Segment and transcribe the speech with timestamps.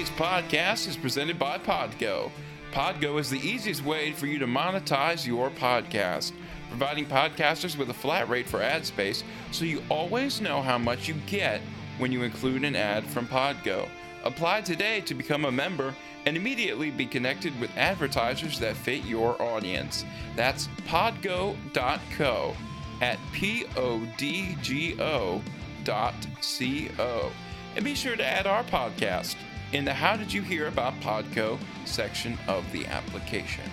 [0.00, 2.30] Today's podcast is presented by Podgo.
[2.72, 6.32] Podgo is the easiest way for you to monetize your podcast,
[6.70, 11.06] providing podcasters with a flat rate for ad space so you always know how much
[11.06, 11.60] you get
[11.98, 13.90] when you include an ad from Podgo.
[14.24, 15.94] Apply today to become a member
[16.24, 20.06] and immediately be connected with advertisers that fit your audience.
[20.34, 22.56] That's podgo.co
[23.02, 25.42] at P O D G O
[25.84, 27.30] dot C O.
[27.76, 29.36] And be sure to add our podcast
[29.72, 33.64] in the How Did You Hear About Podgo section of the application.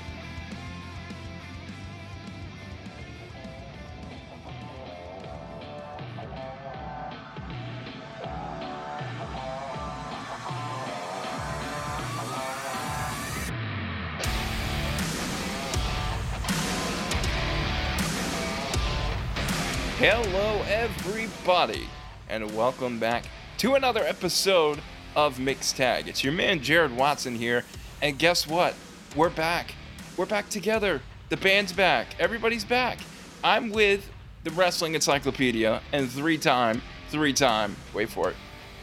[19.98, 21.90] Hello, everybody,
[22.30, 23.24] and welcome back
[23.58, 24.80] to another episode
[25.18, 26.08] of Mixed Tag.
[26.08, 27.64] It's your man Jared Watson here,
[28.04, 28.76] and guess what?
[29.16, 29.74] We're back.
[30.16, 31.02] We're back together.
[31.30, 32.16] The band's back.
[32.20, 33.00] Everybody's back.
[33.44, 34.10] I'm with
[34.44, 38.36] the Wrestling Encyclopedia and three time, three time, wait for it,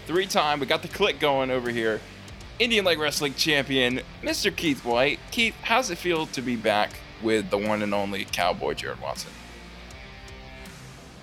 [0.07, 2.01] three time, we got the click going over here.
[2.59, 4.55] Indian Leg Wrestling Champion, Mr.
[4.55, 5.21] Keith White.
[5.31, 6.91] Keith, how's it feel to be back
[7.23, 9.31] with the one and only Cowboy Jared Watson?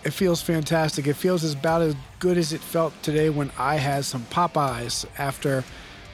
[0.03, 1.05] It feels fantastic.
[1.05, 5.63] It feels about as good as it felt today when I had some Popeyes after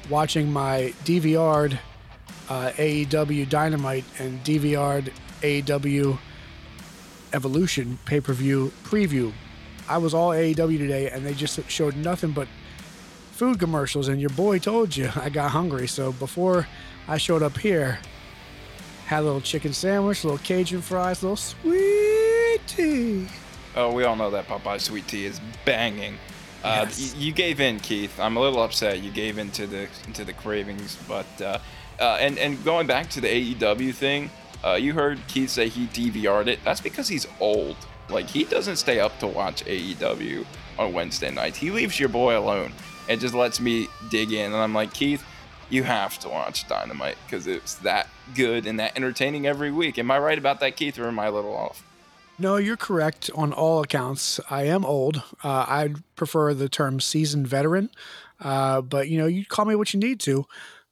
[0.10, 1.80] watching my DVR'd
[2.50, 6.18] uh, AEW Dynamite and DVR'd AEW
[7.34, 9.32] Revolution pay per view preview.
[9.88, 12.48] I was all AEW today and they just showed nothing but
[13.32, 14.08] food commercials.
[14.10, 15.88] And your boy told you I got hungry.
[15.88, 16.68] So before
[17.08, 18.00] I showed up here,
[19.06, 23.28] had a little chicken sandwich, a little Cajun fries, a little sweet tea.
[23.78, 26.16] Oh, we all know that Popeye sweet tea is banging.
[26.64, 27.14] Uh, Yes.
[27.14, 28.20] y- you gave in, Keith.
[28.20, 29.00] I'm a little upset.
[29.02, 31.60] You gave in to the to the cravings, but uh,
[32.00, 34.32] uh, and and going back to the AEW thing,
[34.66, 36.60] uh, you heard Keith say he DVR'd it.
[36.66, 37.78] That's because he's old.
[38.10, 40.46] Like he doesn't stay up to watch AEW
[40.80, 41.58] on Wednesday nights.
[41.58, 42.72] He leaves your boy alone
[43.08, 44.46] and just lets me dig in.
[44.54, 45.24] And I'm like, Keith,
[45.70, 50.00] you have to watch Dynamite because it's that good and that entertaining every week.
[50.00, 51.84] Am I right about that, Keith, or am I a little off?
[52.40, 54.40] No, you're correct on all accounts.
[54.50, 55.24] I am old.
[55.44, 57.90] Uh, I prefer the term seasoned veteran,
[58.40, 60.46] uh, but you know, you call me what you need to.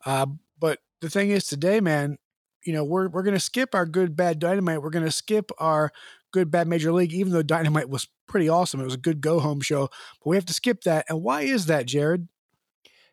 [0.05, 0.25] Uh,
[0.59, 2.17] but the thing is, today, man,
[2.63, 4.81] you know, we're we're gonna skip our good bad dynamite.
[4.81, 5.91] We're gonna skip our
[6.31, 8.81] good bad major league, even though dynamite was pretty awesome.
[8.81, 9.89] It was a good go home show,
[10.23, 11.05] but we have to skip that.
[11.09, 12.27] And why is that, Jared?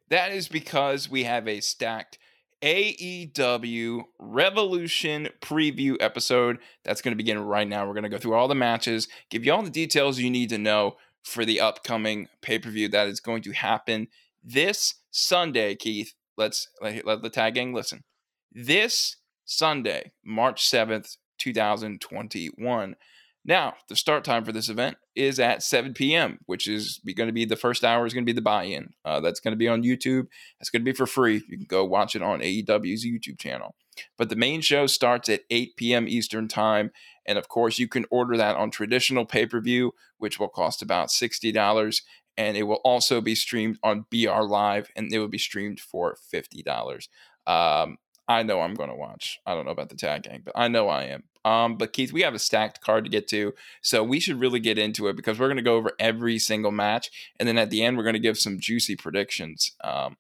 [0.09, 2.19] That is because we have a stacked
[2.63, 7.87] AEW Revolution preview episode that's going to begin right now.
[7.87, 10.49] We're going to go through all the matches, give you all the details you need
[10.51, 14.09] to know for the upcoming pay per view that is going to happen
[14.43, 15.75] this Sunday.
[15.75, 18.05] Keith, let's let, let the tag gang listen.
[18.53, 22.97] This Sunday, March 7th, 2021.
[23.45, 27.33] Now, the start time for this event is at 7 p.m., which is going to
[27.33, 28.91] be the first hour is going to be the buy-in.
[29.05, 30.29] Uh, that's going to be on YouTube.
[30.59, 31.43] That's going to be for free.
[31.49, 33.75] You can go watch it on AEW's YouTube channel.
[34.17, 36.09] But the main show starts at 8 p.m.
[36.09, 36.93] Eastern time,
[37.27, 41.53] and of course, you can order that on traditional pay-per-view, which will cost about sixty
[41.53, 42.03] dollars,
[42.37, 46.17] and it will also be streamed on BR Live, and it will be streamed for
[46.31, 47.09] fifty dollars.
[47.47, 47.99] Um,
[48.29, 49.41] I know I'm going to watch.
[49.47, 51.25] I don't know about the tag gang, but I know I am.
[51.45, 54.61] Um, but Keith, we have a stacked card to get to, so we should really
[54.61, 57.71] get into it because we're going to go over every single match, and then at
[57.71, 60.17] the end we're going to give some juicy predictions um,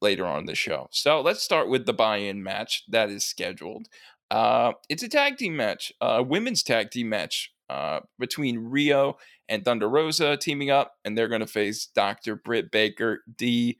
[0.00, 0.88] later on in the show.
[0.92, 3.88] So let's start with the buy-in match that is scheduled.
[4.30, 9.14] Uh, it's a tag team match, a women's tag team match uh, between Riho
[9.48, 12.36] and Thunder Rosa teaming up, and they're going to face Dr.
[12.36, 13.74] Britt Baker, DMD,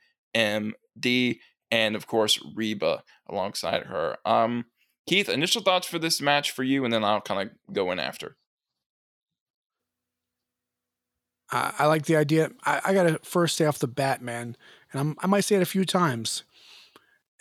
[1.71, 4.17] and of course Reba alongside her.
[4.25, 4.67] Um,
[5.07, 7.99] Keith, initial thoughts for this match for you, and then I'll kind of go in
[7.99, 8.37] after.
[11.51, 12.51] I, I like the idea.
[12.65, 14.57] I, I got to first say off the bat, man,
[14.93, 16.45] and I'm, I might say it a few times.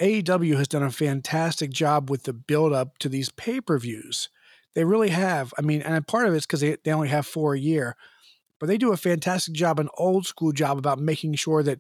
[0.01, 4.29] AEW has done a fantastic job with the build up to these pay per views.
[4.73, 5.53] They really have.
[5.57, 7.97] I mean, and part of it's because they, they only have four a year,
[8.59, 11.79] but they do a fantastic job, an old school job about making sure that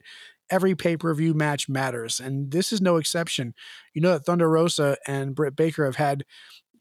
[0.51, 2.19] every pay per view match matters.
[2.19, 3.53] And this is no exception.
[3.93, 6.25] You know that Thunder Rosa and Britt Baker have had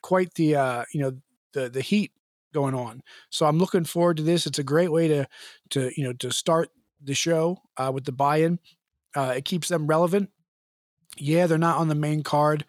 [0.02, 1.12] quite the, uh, you know,
[1.52, 2.12] the, the heat
[2.52, 3.02] going on.
[3.30, 4.46] So I'm looking forward to this.
[4.46, 5.28] It's a great way to,
[5.70, 6.70] to, you know, to start
[7.02, 8.58] the show uh, with the buy in.
[9.14, 10.30] Uh, it keeps them relevant.
[11.16, 12.64] Yeah, they're not on the main card.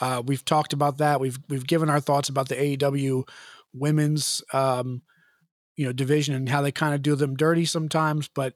[0.00, 1.20] Uh, we've talked about that.
[1.20, 3.26] We've we've given our thoughts about the AEW
[3.72, 5.02] women's um,
[5.76, 8.28] you know division and how they kind of do them dirty sometimes.
[8.28, 8.54] But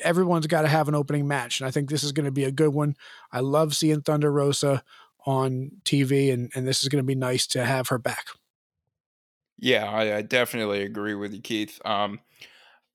[0.00, 2.44] everyone's got to have an opening match, and I think this is going to be
[2.44, 2.96] a good one.
[3.32, 4.82] I love seeing Thunder Rosa
[5.24, 8.26] on TV, and and this is going to be nice to have her back.
[9.58, 11.80] Yeah, I, I definitely agree with you, Keith.
[11.84, 12.20] Um,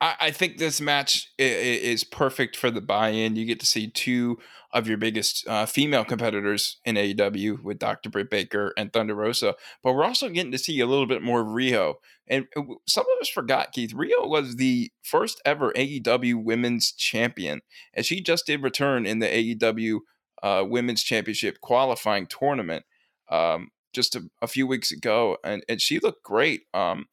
[0.01, 3.35] I, I think this match is perfect for the buy-in.
[3.35, 4.39] You get to see two
[4.73, 8.09] of your biggest uh, female competitors in AEW with Dr.
[8.09, 11.41] Britt Baker and Thunder Rosa, but we're also getting to see a little bit more
[11.41, 11.95] of Riho.
[12.27, 17.61] And uh, some of us forgot, Keith, Riho was the first ever AEW Women's Champion,
[17.93, 19.99] and she just did return in the AEW
[20.41, 22.85] uh, Women's Championship qualifying tournament
[23.29, 26.61] um, just a, a, few weeks ago, and, and she looked great.
[26.73, 27.05] Um,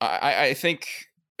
[0.00, 0.88] I, I think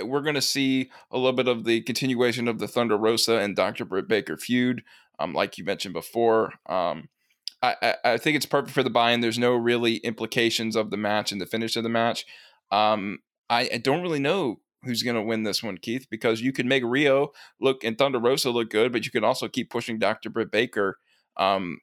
[0.06, 3.56] we're going to see a little bit of the continuation of the Thunder Rosa and
[3.56, 3.84] Dr.
[3.84, 4.82] Britt Baker feud,
[5.18, 6.54] um, like you mentioned before.
[6.66, 7.08] Um,
[7.62, 9.20] I, I, think it's perfect for the buy-in.
[9.20, 12.26] There's no really implications of the match and the finish of the match.
[12.72, 16.52] Um, I, I don't really know who's going to win this one, Keith, because you
[16.52, 17.28] could make Riho
[17.60, 20.28] look and Thunder Rosa look good, but you can also keep pushing Dr.
[20.28, 20.98] Britt Baker.
[21.36, 21.78] Um,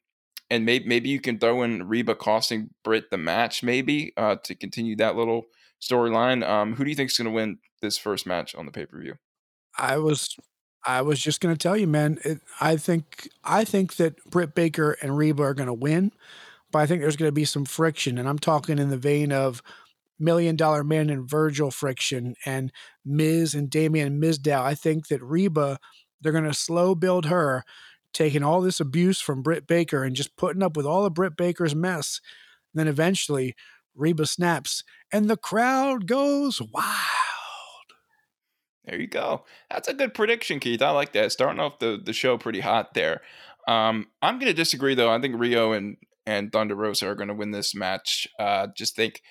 [0.49, 4.55] and maybe maybe you can throw in Reba costing Britt the match, maybe uh, to
[4.55, 5.43] continue that little
[5.79, 6.47] storyline.
[6.47, 8.85] Um, who do you think is going to win this first match on the pay
[8.85, 9.15] per view?
[9.77, 10.35] I was
[10.85, 12.19] I was just going to tell you, man.
[12.23, 16.11] It, I think I think that Britt Baker and Reba are going to win,
[16.71, 19.31] but I think there's going to be some friction, and I'm talking in the vein
[19.31, 19.61] of
[20.19, 22.71] Million Dollar Man and Virgil friction, and
[23.05, 24.61] Miz and Damien Mizdow.
[24.61, 25.79] I think that Reba,
[26.21, 27.63] they're going to slow build her,
[28.13, 31.37] taking all this abuse from Britt Baker and just putting up with all of Britt
[31.37, 32.21] Baker's mess.
[32.73, 33.55] And then eventually,
[33.95, 37.18] Reba snaps, and the crowd goes wild.
[38.89, 39.45] There you go.
[39.69, 40.81] That's a good prediction, Keith.
[40.81, 41.31] I like that.
[41.31, 43.21] Starting off the, the show pretty hot there.
[43.67, 45.11] Um, I'm going to disagree, though.
[45.11, 48.27] I think Riho and, and Thunder Rosa are going to win this match.
[48.39, 49.21] Uh, just think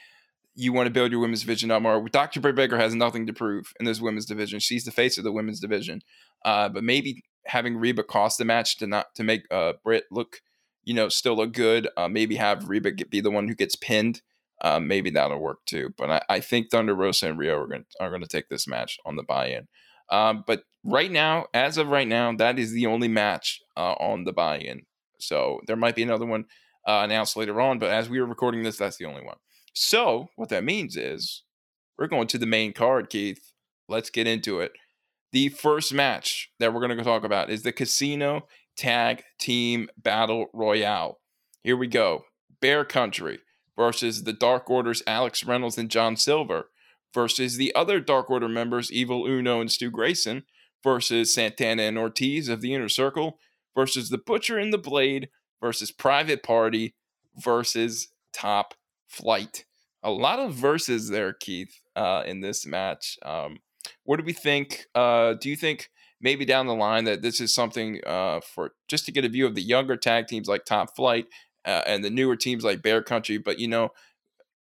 [0.54, 2.08] you want to build your women's division up more.
[2.08, 2.40] Dr.
[2.40, 4.60] Britt Baker has nothing to prove in this women's division.
[4.60, 6.02] She's the face of the women's division.
[6.44, 10.40] Uh, but maybe having Reba cost the match to not to make uh, Britt look,
[10.84, 11.88] you know, still look good.
[11.96, 14.22] Uh, maybe have Reba get, be the one who gets pinned
[14.60, 15.90] uh, maybe that'll work too.
[15.96, 18.66] But I, I think Thunder Rosa and Riho are going are going to take this
[18.66, 19.68] match on the buy-in.
[20.10, 24.24] Um, but right now, as of right now, that is the only match uh, on
[24.24, 24.82] the buy-in.
[25.20, 26.44] So there might be another one
[26.86, 29.36] uh, announced later on, but as we are recording this, that's the only one.
[29.74, 31.44] So what that means is
[31.98, 33.52] we're going to the main card, Keith.
[33.88, 34.72] Let's get into it.
[35.32, 38.46] The first match that we're going to talk about is the Casino
[38.76, 41.18] Tag Team Battle Royale.
[41.62, 42.24] Here we go.
[42.60, 43.40] Bear Country
[43.78, 46.68] versus the Dark Order's Alex Reynolds and John Silver
[47.14, 50.42] versus the other Dark Order members, Evil Uno and Stu Grayson,
[50.82, 53.38] versus Santana and Ortiz of the Inner Circle,
[53.74, 55.28] versus the Butcher and the Blade,
[55.60, 56.96] versus Private Party,
[57.36, 58.74] versus Top
[59.06, 59.64] Flight.
[60.02, 63.16] A lot of verses there, Keith, uh, in this match.
[63.24, 63.58] Um,
[64.02, 64.86] what do we think?
[64.94, 65.90] Uh, do you think
[66.20, 69.46] maybe down the line that this is something uh, for just to get a view
[69.46, 71.26] of the younger tag teams like Top Flight
[71.68, 73.36] uh, and the newer teams like Bear Country.
[73.36, 73.90] But you know,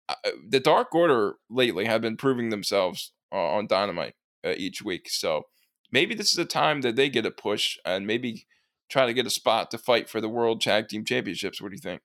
[0.09, 0.15] uh,
[0.47, 4.15] the Dark Order lately have been proving themselves uh, on Dynamite
[4.45, 5.09] uh, each week.
[5.09, 5.43] So
[5.91, 8.45] maybe this is a time that they get a push and maybe
[8.89, 11.61] try to get a spot to fight for the World Tag Team Championships.
[11.61, 12.01] What do you think?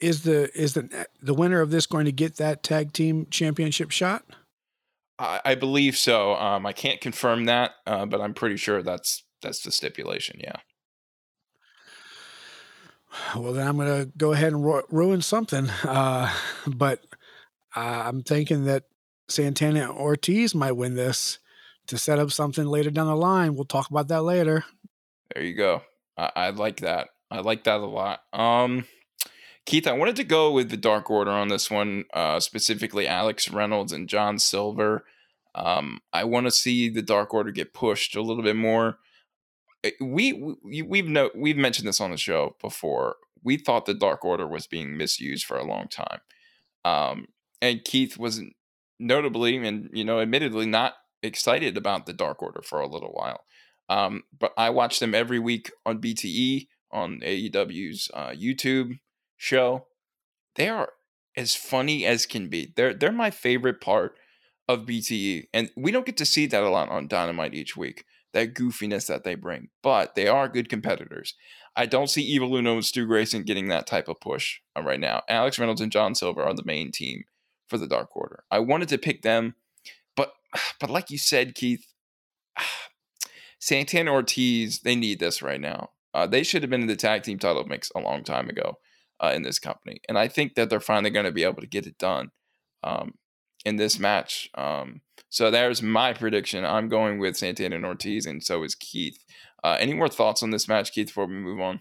[0.00, 3.90] Is the is the the winner of this going to get that tag team championship
[3.90, 4.24] shot?
[5.18, 6.34] I, I believe so.
[6.34, 10.40] Um, I can't confirm that, uh, but I'm pretty sure that's that's the stipulation.
[10.40, 10.56] Yeah.
[13.36, 15.68] Well, then I'm going to go ahead and ru- ruin something.
[15.82, 16.32] Uh,
[16.66, 17.00] but
[17.76, 18.84] uh, I'm thinking that
[19.28, 21.38] Santana Ortiz might win this
[21.86, 23.54] to set up something later down the line.
[23.54, 24.64] We'll talk about that later.
[25.34, 25.82] There you go.
[26.16, 27.08] I, I like that.
[27.30, 28.20] I like that a lot.
[28.32, 28.86] Um,
[29.66, 33.50] Keith, I wanted to go with the Dark Order on this one, uh, specifically Alex
[33.50, 35.04] Reynolds and John Silver.
[35.54, 38.98] Um, I want to see the Dark Order get pushed a little bit more.
[39.84, 40.32] Eh, we,
[40.64, 43.16] we we've no we've mentioned this on the show before.
[43.42, 46.20] We thought the Dark Order was being misused for a long time,
[46.84, 47.26] um,
[47.60, 48.40] and Keith was
[48.98, 53.44] notably and you know admittedly not excited about the Dark Order for a little while.
[53.90, 58.98] Um, but I watch them every week on BTE on AEW's uh, YouTube
[59.36, 59.86] show.
[60.56, 60.90] They are
[61.36, 62.72] as funny as can be.
[62.74, 64.16] They're they're my favorite part
[64.66, 68.06] of BTE, and we don't get to see that a lot on Dynamite each week
[68.34, 71.34] that goofiness that they bring, but they are good competitors.
[71.76, 75.00] I don't see Evil Uno and Stu Grayson getting that type of push uh, right
[75.00, 75.22] now.
[75.28, 77.24] Alex Reynolds and John Silver are the main team
[77.68, 78.44] for the Dark Order.
[78.50, 79.54] I wanted to pick them,
[80.16, 80.32] but
[80.80, 81.86] but like you said, Keith,
[83.58, 85.90] Santana Ortiz, they need this right now.
[86.12, 88.78] Uh, they should have been in the tag team title mix a long time ago
[89.20, 91.66] uh, in this company, and I think that they're finally going to be able to
[91.66, 92.30] get it done.
[92.82, 93.14] Um,
[93.64, 94.50] in this match.
[94.54, 96.64] Um, so there's my prediction.
[96.64, 99.24] I'm going with Santana and Ortiz, and so is Keith.
[99.62, 101.80] Uh, any more thoughts on this match, Keith, before we move on?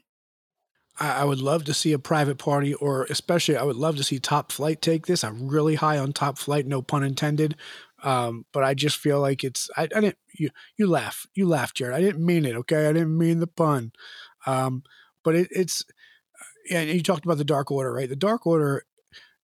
[0.99, 4.19] I, would love to see a private party, or especially I would love to see
[4.19, 5.23] Top Flight take this.
[5.23, 7.55] I'm really high on Top Flight, no pun intended.
[8.03, 11.73] Um, but I just feel like it's I, I, didn't you you laugh you laugh
[11.73, 13.93] Jared I didn't mean it okay I didn't mean the pun
[14.45, 14.83] um,
[15.23, 15.85] but it, it's
[16.69, 18.83] and you talked about the Dark Order right the Dark Order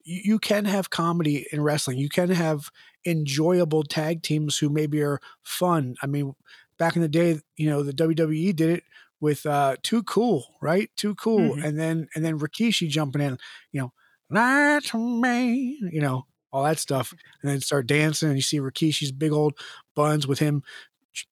[0.10, 2.70] you, you can have comedy in wrestling you can have
[3.06, 6.34] enjoyable tag teams who maybe are fun I mean
[6.78, 8.84] back in the day you know the WWE did it
[9.22, 11.64] with uh too cool right too cool mm-hmm.
[11.64, 13.38] and then and then Rikishi jumping in
[13.72, 13.94] you know
[14.30, 18.30] that's me you know all that stuff, and then start dancing.
[18.30, 19.54] And you see Rikishi's big old
[19.96, 20.64] buns with him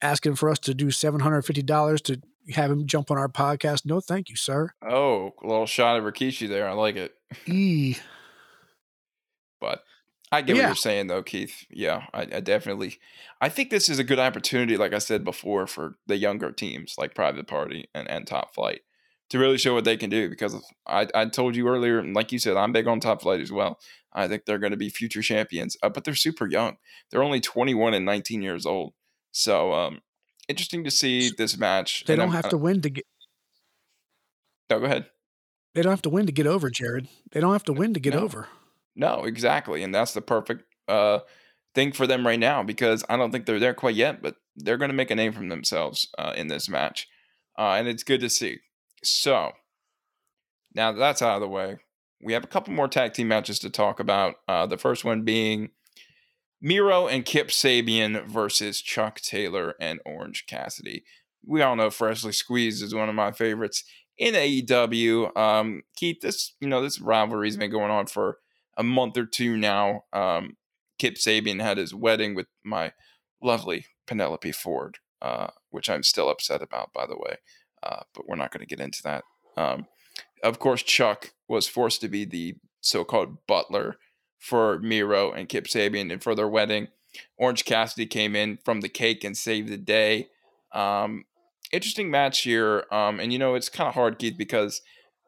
[0.02, 2.22] asking for us to do seven hundred fifty dollars to
[2.54, 3.86] have him jump on our podcast.
[3.86, 4.72] No, thank you, sir.
[4.88, 6.68] Oh, a little shot of Rikishi there.
[6.68, 7.14] I like it.
[7.46, 7.98] E.
[9.60, 9.84] But
[10.32, 10.64] I get yeah.
[10.64, 11.66] what you're saying, though, Keith.
[11.70, 13.00] Yeah, I, I, definitely.
[13.40, 16.96] I think this is a good opportunity, like I said before, for the younger teams
[16.98, 18.82] like Private Party and, and Top Flight
[19.30, 20.30] to really show what they can do.
[20.30, 23.40] Because I, I told you earlier, and like you said, I'm big on Top Flight
[23.40, 23.80] as well.
[24.14, 26.78] I think they're going to be future champions, uh, but they're super young.
[27.12, 28.94] They're only 21 and 19 years old.
[29.32, 30.02] So um,
[30.50, 32.04] interesting to see this match.
[32.06, 33.06] They and don't I'm, have to win to get.
[34.70, 35.06] No, go ahead.
[35.74, 37.08] They don't have to win to get over, Jared.
[37.32, 38.22] They don't have to win to get no.
[38.22, 38.48] over.
[38.98, 41.20] No, exactly, and that's the perfect uh,
[41.76, 44.78] thing for them right now because I don't think they're there quite yet, but they're
[44.78, 47.08] going to make a name for themselves uh, in this match,
[47.58, 48.58] uh, and it's good to see.
[49.04, 49.52] So
[50.74, 51.78] now that that's out of the way,
[52.22, 54.36] we have a couple more tag team matches to talk about.
[54.48, 55.70] Uh, the first one being
[56.60, 61.04] Miro and Kip Sabian versus Chuck Taylor and Orange Cassidy.
[61.46, 63.84] We all know Freshly Squeezed is one of my favorites
[64.18, 65.38] in AEW.
[65.38, 68.40] Um, Keith, this you know this rivalry's been going on for
[68.78, 70.04] a month or two now.
[70.14, 70.56] Um,
[70.98, 72.94] Kip Sabian had his wedding with my
[73.42, 77.38] lovely Penelope Ford, uh, which I'm still upset about, by the way.
[77.84, 79.24] Uh, but we're not going to get into that.
[79.56, 79.88] Um,
[80.44, 83.98] of course, Chuck was forced to be the so-called butler
[84.40, 86.88] for Miro and Kip Sabian and for their wedding.
[87.38, 90.30] Orange Cassidy came in from the cake and saved the day.
[90.72, 91.26] Um,
[91.72, 92.86] interesting match here.
[92.92, 94.82] Um, and you know, it's kind of hard, Keith, because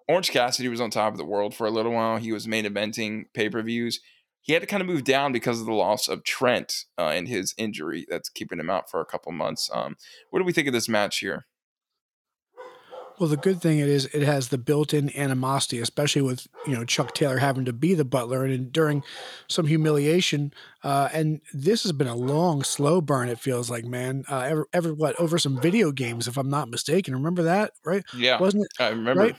[0.10, 2.18] Orange Cassidy was on top of the world for a little while.
[2.18, 4.00] He was main eventing pay per views.
[4.42, 7.28] He had to kind of move down because of the loss of Trent uh, and
[7.28, 9.70] his injury that's keeping him out for a couple months.
[9.72, 9.98] Um,
[10.32, 11.46] what do we think of this match here?
[13.20, 16.86] Well, the good thing it is it has the built-in animosity, especially with you know
[16.86, 19.04] Chuck Taylor having to be the butler and enduring
[19.48, 20.54] some humiliation.
[20.84, 23.30] Uh, and this has been a long, slow burn.
[23.30, 24.24] It feels like, man.
[24.28, 27.14] Uh, ever, ever what over some video games, if I'm not mistaken.
[27.14, 28.04] Remember that, right?
[28.16, 28.72] Yeah, wasn't it?
[28.82, 29.22] I remember.
[29.22, 29.36] Right?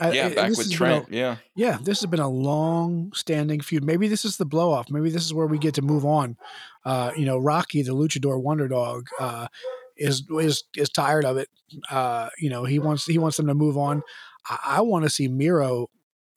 [0.00, 1.08] Yeah, I, back with Trent.
[1.08, 1.78] A, yeah, yeah.
[1.82, 3.84] This has been a long-standing feud.
[3.84, 4.90] Maybe this is the blow-off.
[4.90, 6.36] Maybe this is where we get to move on.
[6.84, 9.48] Uh, you know, Rocky, the Luchador Wonder Dog uh,
[9.96, 11.48] is is is tired of it.
[11.90, 14.02] Uh, you know, he wants he wants them to move on.
[14.48, 15.88] I, I want to see Miro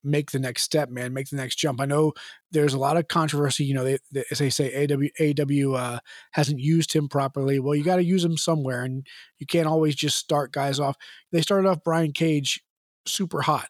[0.03, 1.79] make the next step, man, make the next jump.
[1.79, 2.13] I know
[2.51, 3.63] there's a lot of controversy.
[3.63, 6.00] You know, they, they as they say, AW AW uh,
[6.32, 7.60] hasn't used him properly.
[7.60, 9.08] Well, you got to use him somewhere, and
[9.39, 10.98] you can't always just start guys off.
[11.32, 12.62] They started off Brian Cage
[13.05, 13.69] super hot,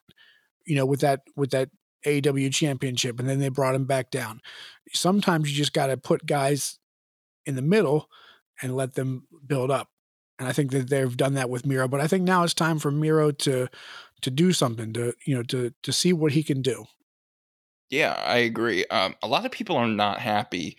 [0.65, 1.69] you know, with that with that
[2.05, 4.41] AW championship, and then they brought him back down.
[4.91, 6.79] Sometimes you just got to put guys
[7.45, 8.09] in the middle
[8.61, 9.89] and let them build up.
[10.39, 12.79] And I think that they've done that with Miro, but I think now it's time
[12.79, 13.67] for Miro to
[14.21, 16.85] to do something to you know to to see what he can do.
[17.89, 18.85] Yeah, I agree.
[18.87, 20.77] Um, a lot of people are not happy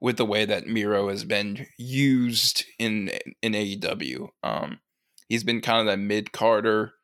[0.00, 4.28] with the way that Miro has been used in in AEW.
[4.42, 4.80] Um,
[5.28, 6.94] he's been kind of that mid carder,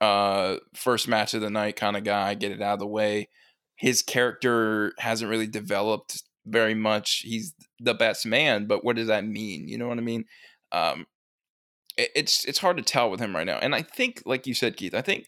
[0.00, 3.28] uh, first match of the night kind of guy, get it out of the way.
[3.76, 7.22] His character hasn't really developed very much.
[7.24, 9.68] He's the best man, but what does that mean?
[9.68, 10.24] You know what I mean?
[10.72, 11.06] Um,
[11.96, 13.58] it, it's it's hard to tell with him right now.
[13.58, 15.26] And I think, like you said, Keith, I think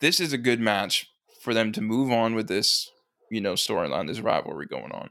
[0.00, 1.10] this is a good match
[1.42, 2.90] for them to move on with this,
[3.30, 5.10] you know, storyline, this rivalry going on.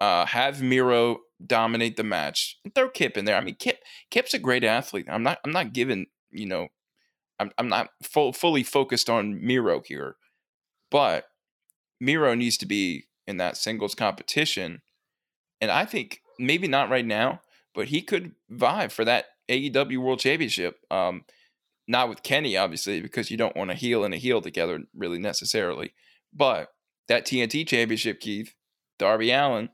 [0.00, 2.58] Uh, have Miro dominate the match.
[2.64, 3.36] And throw Kip in there.
[3.36, 3.78] I mean, Kip
[4.10, 5.06] Kip's a great athlete.
[5.08, 6.68] I'm not I'm not giving you know,
[7.38, 10.16] I'm I'm not full, fully focused on Miro here,
[10.90, 11.26] but
[12.00, 14.82] Miro needs to be in that singles competition.
[15.60, 17.40] And I think maybe not right now,
[17.74, 20.78] but he could vie for that AEW World Championship.
[20.90, 21.24] Um,
[21.88, 25.18] not with Kenny, obviously, because you don't want a heel and a heel together really
[25.18, 25.94] necessarily.
[26.32, 26.68] But
[27.08, 28.54] that TNT Championship, Keith,
[28.98, 29.70] Darby Allin,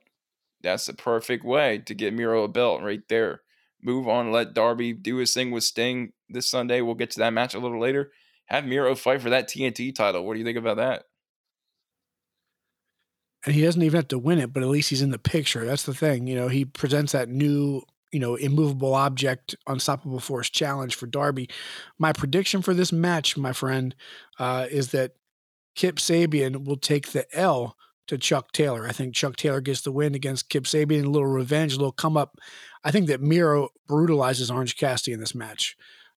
[0.62, 3.43] that's the perfect way to get Miro a belt right there.
[3.81, 6.81] Move on, let Darby do his thing with Sting this Sunday.
[6.81, 8.13] We'll get to that match a little later.
[8.47, 10.25] Have Miro fight for that TNT title.
[10.25, 11.05] What do you think about that?
[13.47, 15.65] and he doesn't even have to win it, but at least he's in the picture.
[15.65, 16.27] That's the thing.
[16.27, 17.83] You know, he presents that new,
[18.13, 21.49] you know, immovable object, unstoppable force challenge for Darby.
[21.99, 23.95] My prediction for this match, my friend,
[24.39, 25.13] uh, is that
[25.77, 27.77] Kip Sabian will take the L
[28.09, 28.87] to Chuck Taylor.
[28.87, 31.93] I think Chuck Taylor gets the win against Kip Sabian, a little revenge, a little
[31.93, 32.39] come up.
[32.83, 35.77] I think that Miro brutalizes Orange Cassidy in this match.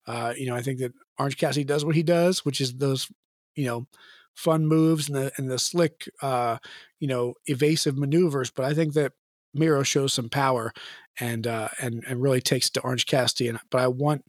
[0.10, 3.12] Uh, you know, I think that Orange Cassidy does what he does, which is those,
[3.56, 3.86] you know,
[4.34, 6.58] fun moves and the and the slick, uh,
[7.00, 8.50] you know, evasive maneuvers.
[8.50, 9.14] But I think that
[9.54, 10.74] Miro shows some power
[11.20, 13.50] and uh, and and really takes to Orange Cassidy.
[13.50, 14.26] And but I want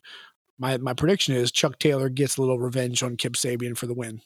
[0.59, 3.95] my my prediction is Chuck Taylor gets a little revenge on Kip Sabian for the
[3.95, 4.21] win.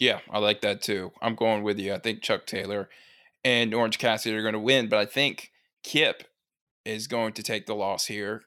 [0.00, 1.12] Yeah, I like that too.
[1.22, 1.94] I'm going with you.
[1.94, 2.88] I think Chuck Taylor
[3.44, 5.52] and Orange Cassidy are going to win, but I think
[5.84, 6.24] Kip
[6.84, 8.42] is going to take the loss here.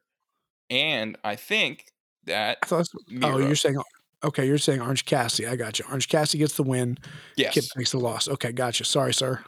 [0.69, 1.91] And I think
[2.25, 2.59] that.
[2.71, 3.81] Oh, you're saying
[4.23, 4.45] okay.
[4.45, 5.47] You're saying Orange Cassidy.
[5.47, 5.85] I got you.
[5.87, 6.97] Orange Cassidy gets the win.
[7.37, 7.53] Yes.
[7.53, 8.27] Kip takes the loss.
[8.27, 8.85] Okay, gotcha.
[8.85, 9.43] Sorry, sir.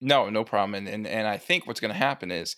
[0.00, 0.74] No, no problem.
[0.74, 2.56] And and, and I think what's going to happen is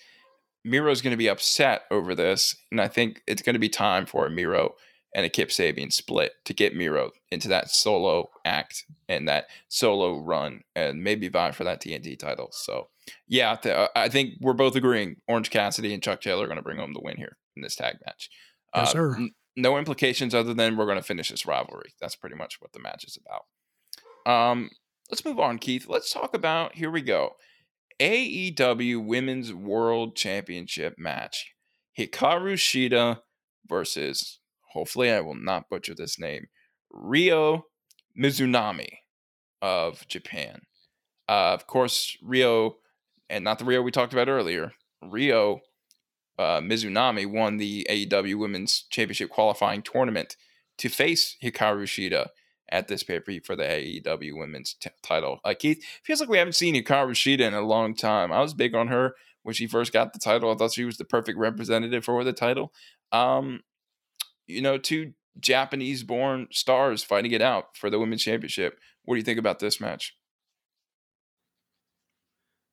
[0.64, 4.06] Miro's going to be upset over this, and I think it's going to be time
[4.06, 4.74] for a Miro
[5.14, 10.18] and a Kip Sabian split to get Miro into that solo act and that solo
[10.18, 12.48] run and maybe vie for that TNT title.
[12.52, 12.88] So,
[13.26, 16.62] yeah, th- I think we're both agreeing Orange Cassidy and Chuck Taylor are going to
[16.62, 18.30] bring home the win here in this tag match.
[18.74, 19.16] Yes, uh, sir.
[19.16, 21.94] N- no implications other than we're going to finish this rivalry.
[22.00, 24.32] That's pretty much what the match is about.
[24.32, 24.70] Um,
[25.10, 25.86] let's move on, Keith.
[25.88, 27.30] Let's talk about here we go.
[28.00, 31.52] AEW Women's World Championship match.
[31.98, 33.20] Hikaru Shida
[33.68, 34.38] versus
[34.72, 36.46] hopefully I will not butcher this name,
[36.90, 37.66] Ryo
[38.18, 38.88] Mizunami
[39.60, 40.62] of Japan.
[41.28, 42.76] Uh, of course, Ryo,
[43.28, 45.60] and not the Riho we talked about earlier, Ryo
[46.38, 50.36] uh, Mizunami won the AEW Women's Championship qualifying tournament
[50.78, 52.28] to face Hikaru Shida
[52.70, 55.40] at this pay per view for the AEW Women's t- title.
[55.44, 58.32] Uh, Keith, it feels like we haven't seen Hikaru Shida in a long time.
[58.32, 60.50] I was big on her when she first got the title.
[60.50, 62.72] I thought she was the perfect representative for the title.
[63.12, 63.60] Um,
[64.46, 68.78] you know, two Japanese born stars fighting it out for the women's championship.
[69.04, 70.14] What do you think about this match?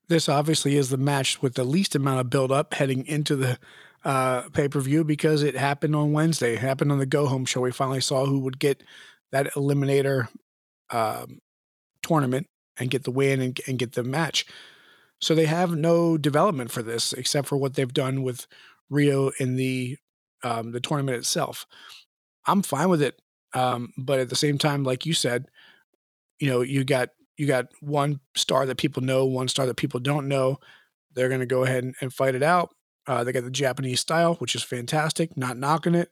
[0.09, 3.59] This obviously is the match with the least amount of build up heading into the
[4.05, 6.53] uh, pay per view because it happened on Wednesday.
[6.53, 7.61] It happened on the Go Home show.
[7.61, 8.83] We finally saw who would get
[9.31, 10.29] that eliminator
[10.89, 11.39] um,
[12.01, 14.45] tournament and get the win and, and get the match.
[15.19, 18.47] So they have no development for this except for what they've done with
[18.89, 19.97] Ryo in the
[20.43, 21.65] um, the tournament itself.
[22.45, 23.19] I'm fine with it,
[23.53, 25.47] um, but at the same time, like you said,
[26.39, 29.99] you know, you got you got one star that people know, one star that people
[29.99, 30.59] don't know.
[31.13, 32.75] They're going to go ahead and, and, fight it out.
[33.07, 35.37] Uh, they got the Japanese style, which is fantastic.
[35.37, 36.09] Not knocking it.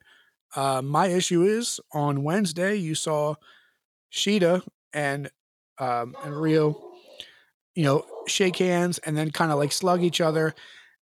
[0.55, 3.35] Uh, my issue is on Wednesday you saw
[4.11, 4.61] Shida
[4.93, 5.29] and
[5.77, 6.81] um, and Ryo,
[7.73, 10.55] you know, shake hands and then kind of like slug each other,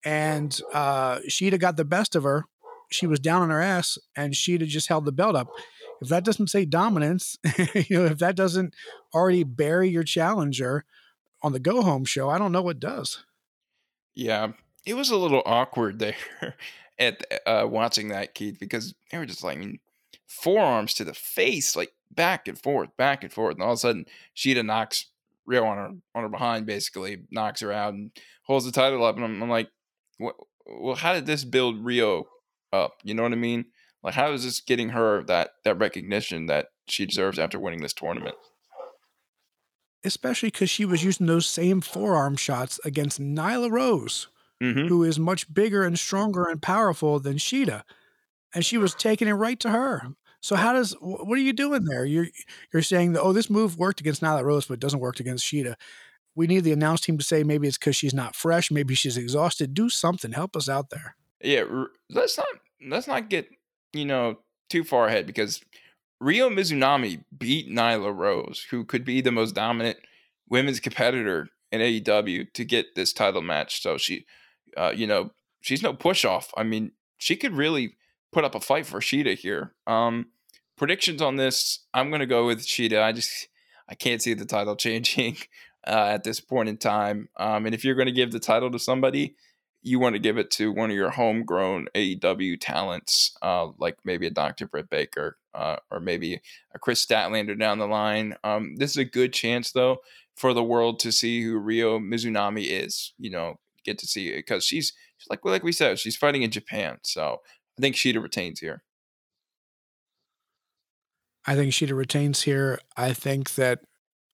[0.04, 2.44] and uh, Shida got the best of her
[2.90, 5.48] she was down on her ass and she'd have just held the belt up.
[6.00, 7.38] If that doesn't say dominance,
[7.74, 8.74] you know, if that doesn't
[9.14, 10.84] already bury your challenger
[11.42, 13.24] on the go home show, I don't know what does.
[14.14, 14.52] Yeah,
[14.86, 16.14] it was a little awkward there
[16.98, 19.78] at uh, watching that, Keith, because they were just like I mean,
[20.26, 23.78] forearms to the face, like back and forth, back and forth, and all of a
[23.78, 25.06] sudden Shida knocks
[25.46, 28.10] Ryo on her on her behind, basically knocks her out and
[28.44, 29.70] holds the title up, and I'm, I'm like,
[30.18, 30.36] what?
[30.66, 32.26] Well, how did this build Ryo
[32.72, 32.94] up.
[33.02, 33.66] You know what I mean?
[34.02, 37.92] Like, how is this getting her that that recognition that she deserves after winning this
[37.92, 38.36] tournament?
[40.04, 44.28] Especially because she was using those same forearm shots against Nyla Rose,
[44.62, 44.86] mm-hmm.
[44.86, 47.82] who is much bigger and stronger and powerful than Shida,
[48.54, 50.02] and she was taking it right to her.
[50.40, 52.04] So how does what are you doing there?
[52.04, 52.28] You're
[52.72, 55.44] you're saying that oh this move worked against Nyla Rose, but it doesn't work against
[55.44, 55.74] Shida.
[56.36, 59.16] We need the announce team to say maybe it's because she's not fresh, maybe she's
[59.16, 59.74] exhausted.
[59.74, 61.16] Do something, help us out there.
[61.42, 61.64] Yeah,
[62.10, 62.46] let's not
[62.88, 63.48] let's not get
[63.92, 65.60] you know too far ahead because
[66.20, 69.98] Ryo Mizunami beat Nyla Rose, who could be the most dominant
[70.48, 73.82] women's competitor in AEW, to get this title match.
[73.82, 74.26] So she,
[74.76, 76.52] uh, you know, she's no push off.
[76.56, 77.96] I mean, she could really
[78.32, 79.74] put up a fight for Shida here.
[79.86, 80.26] Um,
[80.76, 83.02] predictions on this, I'm gonna go with Shida.
[83.02, 83.48] I just
[83.88, 85.36] I can't see the title changing
[85.86, 87.28] uh, at this point in time.
[87.36, 89.36] Um, and if you're gonna give the title to somebody,
[89.82, 94.26] you want to give it to one of your homegrown AEW talents, uh, like maybe
[94.26, 94.66] a Dr.
[94.66, 96.40] Britt Baker uh, or maybe
[96.74, 98.36] a Kris Statlander down the line.
[98.44, 99.98] Um, this is a good chance, though,
[100.36, 103.12] for the world to see who Ryo Mizunami is.
[103.18, 104.92] You know, get to see it because she's,
[105.30, 106.98] like like we said, she's fighting in Japan.
[107.02, 107.38] So
[107.78, 108.82] I think Shida retains here.
[111.46, 112.78] I think Shida retains here.
[112.96, 113.80] I think that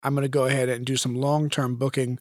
[0.03, 2.19] I'm going to go ahead and do some long term booking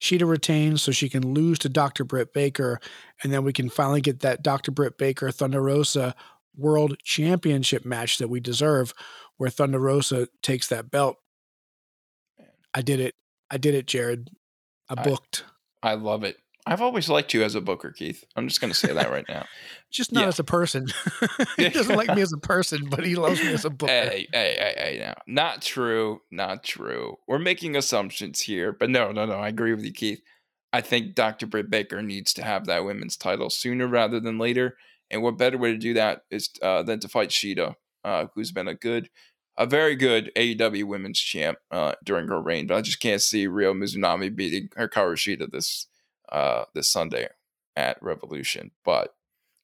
[0.00, 2.04] Shida retains so she can lose to Dr.
[2.04, 2.80] Britt Baker,
[3.22, 4.70] and then we can finally get that Dr.
[4.70, 6.14] Britt Baker Thunder Rosa
[6.56, 8.92] World Championship match that we deserve,
[9.36, 11.16] where Thunder Rosa takes that belt.
[12.74, 13.14] I did it.
[13.50, 14.28] I did it, Jared.
[14.88, 15.44] I booked.
[15.82, 16.36] I, I love it.
[16.68, 18.24] I've always liked you as a booker, Keith.
[18.34, 19.46] I'm just going to say that right now.
[19.92, 20.26] just not yeah.
[20.28, 20.88] as a person.
[21.56, 23.92] he doesn't like me as a person, but he loves me as a booker.
[23.92, 25.14] Hey, hey, hey, hey, now.
[25.28, 26.22] Not true.
[26.32, 27.18] Not true.
[27.28, 29.34] We're making assumptions here, but no, no, no.
[29.34, 30.20] I agree with you, Keith.
[30.72, 31.46] I think Dr.
[31.46, 34.76] Britt Baker needs to have that women's title sooner rather than later.
[35.08, 38.50] And what better way to do that is uh, than to fight Shida, uh, who's
[38.50, 39.08] been a good,
[39.56, 42.66] a very good AEW women's champ uh, during her reign.
[42.66, 45.86] But I just can't see Ryo Mizunami beating Hikaru Shida this
[46.30, 47.28] uh, this Sunday
[47.76, 48.70] at Revolution.
[48.84, 49.14] But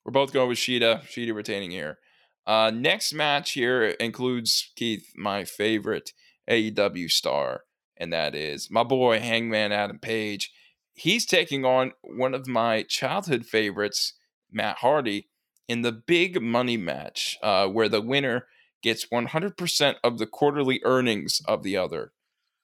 [0.04, 1.02] we're both going with Shida.
[1.02, 1.98] Shida retaining here.
[2.46, 6.12] Uh, next match here includes Keith, my favorite
[6.50, 7.62] AEW star,
[7.96, 10.52] and that is my boy Hangman Adam Page.
[10.94, 14.14] He's taking on one of my childhood favorites,
[14.50, 15.28] Matt Hardy,
[15.68, 18.46] in the big money match, uh, where the winner
[18.82, 22.12] gets 100% of the quarterly earnings of the other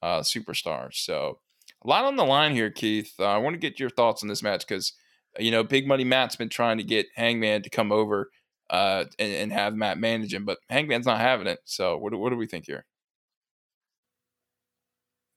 [0.02, 0.92] uh, superstar.
[0.92, 1.38] So
[1.84, 3.14] a lot on the line here, Keith.
[3.18, 4.92] Uh, I want to get your thoughts on this match because
[5.38, 8.30] you know Big Money Matt's been trying to get Hangman to come over
[8.70, 11.60] uh, and, and, have Matt manage him, but Hangman's not having it.
[11.64, 12.84] So what what do we think here?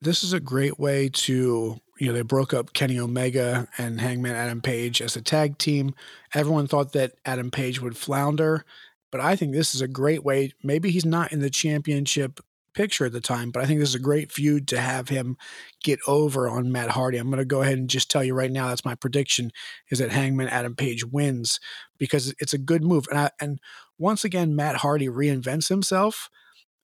[0.00, 4.34] This is a great way to you know they broke up Kenny Omega and Hangman
[4.34, 5.94] Adam Page as a tag team.
[6.34, 8.64] Everyone thought that Adam Page would flounder,
[9.12, 10.52] but I think this is a great way.
[10.62, 12.40] Maybe he's not in the championship
[12.74, 15.36] picture at the time, but I think this is a great feud to have him
[15.82, 17.18] get over on Matt Hardy.
[17.18, 19.52] I'm going to go ahead and just tell you right now that's my prediction
[19.90, 21.60] is that Hangman Adam Page wins
[21.98, 23.06] because it's a good move.
[23.10, 23.58] And I, and
[23.98, 26.28] once again Matt Hardy reinvents himself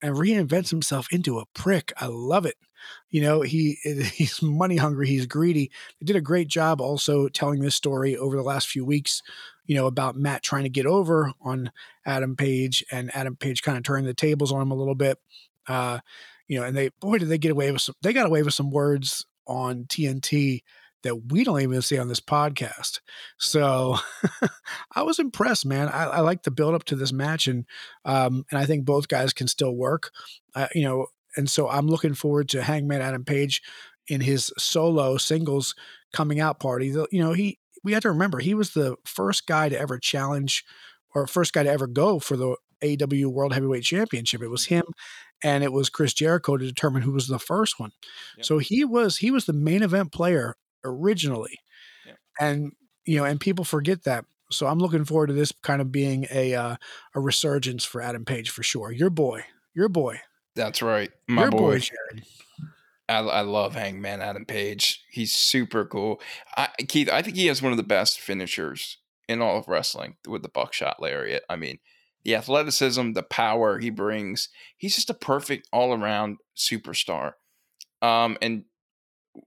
[0.03, 1.92] and reinvents himself into a prick.
[1.96, 2.57] I love it.
[3.11, 5.70] You know, he he's money hungry, he's greedy.
[6.01, 9.22] They did a great job also telling this story over the last few weeks,
[9.66, 11.72] you know, about Matt trying to get over on
[12.07, 15.18] Adam Page and Adam Page kind of turning the tables on him a little bit.
[15.68, 16.00] Uh,
[16.46, 17.94] you know, and they boy did they get away with some.
[18.02, 20.62] They got away with some words on TNT
[21.02, 23.00] that we don't even see on this podcast.
[23.38, 23.96] So
[24.94, 25.88] I was impressed, man.
[25.88, 27.64] I, I like the build up to this match, and
[28.04, 30.11] um, and I think both guys can still work.
[30.54, 33.62] Uh, you know, and so I'm looking forward to Hangman Adam Page
[34.09, 35.74] in his solo singles
[36.12, 36.88] coming out party.
[36.88, 40.64] You know, he we have to remember he was the first guy to ever challenge
[41.14, 44.42] or first guy to ever go for the AEW World Heavyweight Championship.
[44.42, 44.84] It was him
[45.42, 47.90] and it was Chris Jericho to determine who was the first one.
[48.36, 48.46] Yep.
[48.46, 51.58] So he was he was the main event player originally,
[52.06, 52.16] yep.
[52.40, 52.72] and
[53.04, 54.24] you know, and people forget that.
[54.50, 56.76] So I'm looking forward to this kind of being a uh,
[57.14, 58.92] a resurgence for Adam Page for sure.
[58.92, 60.20] Your boy, your boy.
[60.56, 61.78] That's right, my your boy.
[61.78, 62.22] boy
[63.08, 65.02] I, I, love Hangman Adam Page.
[65.10, 66.20] He's super cool.
[66.56, 70.16] I, Keith, I think he has one of the best finishers in all of wrestling
[70.26, 71.42] with the buckshot lariat.
[71.48, 71.78] I mean,
[72.28, 74.50] the athleticism, the power he brings.
[74.76, 77.32] He's just a perfect all around superstar.
[78.02, 78.64] Um, and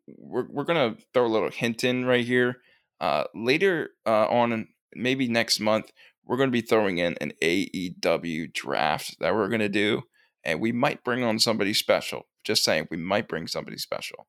[0.08, 2.58] we're, we're going to throw a little hint in right here.
[3.00, 5.92] Uh, later uh, on, maybe next month,
[6.26, 10.02] we're going to be throwing in an AEW draft that we're going to do.
[10.44, 12.24] And we might bring on somebody special.
[12.44, 14.26] Just saying, we might bring somebody special.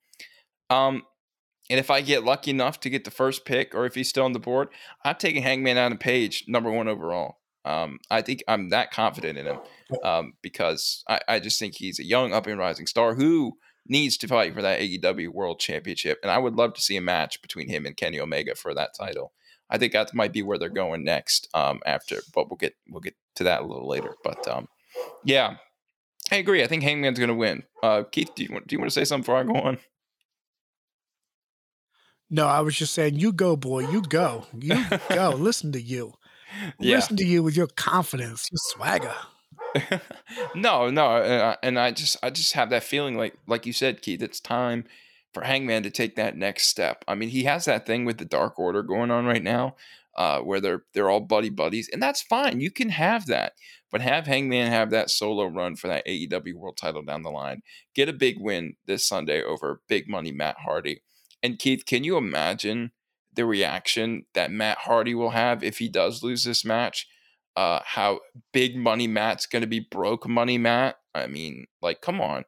[0.68, 1.04] Um,
[1.70, 4.26] and if I get lucky enough to get the first pick, or if he's still
[4.26, 4.68] on the board,
[5.06, 7.38] I'm taking Hangman Adam Page number one overall.
[7.64, 9.58] Um, I think I'm that confident in him
[10.02, 14.16] um, because I, I, just think he's a young, up and rising star who needs
[14.18, 16.18] to fight for that AEW World Championship.
[16.22, 18.94] And I would love to see a match between him and Kenny Omega for that
[18.98, 19.32] title.
[19.70, 23.00] I think that might be where they're going next um, after, but we'll get we'll
[23.00, 24.16] get to that a little later.
[24.22, 24.68] But um,
[25.24, 25.56] yeah,
[26.30, 26.62] I agree.
[26.62, 27.62] I think Hangman's going to win.
[27.82, 29.78] Uh, Keith, do you want do you want to say something before I go on?
[32.28, 35.30] No, I was just saying, you go, boy, you go, you go.
[35.38, 36.14] Listen to you
[36.78, 36.96] yeah.
[36.96, 39.14] listen to you with your confidence, your swagger.
[40.54, 44.02] no, no, uh, and I just I just have that feeling like like you said,
[44.02, 44.22] Keith.
[44.22, 44.84] It's time
[45.32, 47.04] for Hangman to take that next step.
[47.08, 49.76] I mean, he has that thing with the Dark Order going on right now,
[50.16, 52.60] uh, where they're they're all buddy buddies, and that's fine.
[52.60, 53.54] You can have that,
[53.90, 57.62] but have Hangman have that solo run for that AEW World Title down the line.
[57.94, 61.02] Get a big win this Sunday over Big Money Matt Hardy.
[61.42, 62.92] And Keith, can you imagine
[63.34, 67.06] the reaction that Matt Hardy will have if he does lose this match.
[67.54, 68.20] Uh, how
[68.52, 70.96] big money Matt's going to be broke money Matt.
[71.14, 72.44] I mean, like, come on.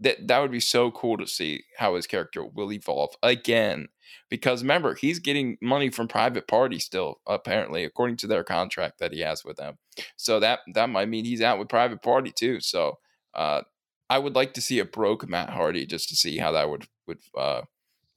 [0.00, 3.88] That, that would be so cool to see how his character will evolve again.
[4.28, 9.12] Because remember, he's getting money from private party still, apparently, according to their contract that
[9.12, 9.78] he has with them.
[10.16, 12.60] So that that might mean he's out with private party too.
[12.60, 12.98] So
[13.34, 13.62] uh,
[14.10, 16.86] I would like to see a broke Matt Hardy just to see how that would
[17.06, 17.62] would uh,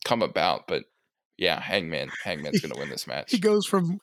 [0.04, 0.68] come about.
[0.68, 0.86] But
[1.38, 3.32] yeah, Hangman, Hangman's going to win this match.
[3.32, 4.00] He goes from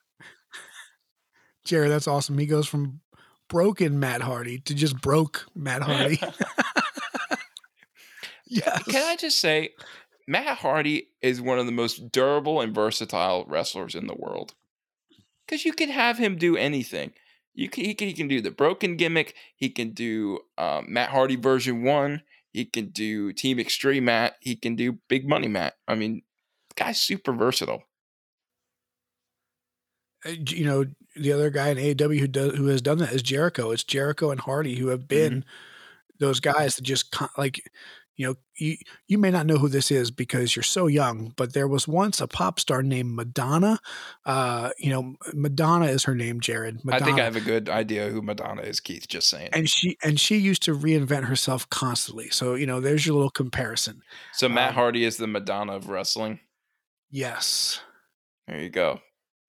[1.64, 1.90] Jared.
[1.90, 2.38] That's awesome.
[2.38, 3.00] He goes from
[3.48, 6.20] broken Matt Hardy to just broke Matt Hardy.
[8.46, 8.82] yes.
[8.84, 9.70] Can I just say,
[10.26, 14.54] Matt Hardy is one of the most durable and versatile wrestlers in the world.
[15.46, 17.12] Because you can have him do anything.
[17.54, 19.34] You can he, can he can do the broken gimmick.
[19.56, 22.22] He can do um, Matt Hardy version one.
[22.52, 24.36] He can do Team Extreme Matt.
[24.40, 25.74] He can do Big Money Matt.
[25.88, 26.22] I mean,
[26.76, 27.82] guy's super versatile.
[30.24, 30.84] Uh, you know,
[31.16, 33.70] the other guy in AEW who does who has done that is Jericho.
[33.70, 35.48] It's Jericho and Hardy who have been mm-hmm.
[36.18, 37.60] those guys that just like
[38.16, 38.76] you know, you
[39.08, 42.20] you may not know who this is because you're so young, but there was once
[42.20, 43.80] a pop star named Madonna.
[44.26, 46.84] Uh, you know, Madonna is her name, Jared.
[46.84, 47.02] Madonna.
[47.02, 49.08] I think I have a good idea who Madonna is, Keith.
[49.08, 49.48] Just saying.
[49.52, 52.28] And she and she used to reinvent herself constantly.
[52.30, 54.02] So you know, there's your little comparison.
[54.34, 56.40] So Matt um, Hardy is the Madonna of wrestling.
[57.12, 57.80] Yes.
[58.48, 59.00] There you go.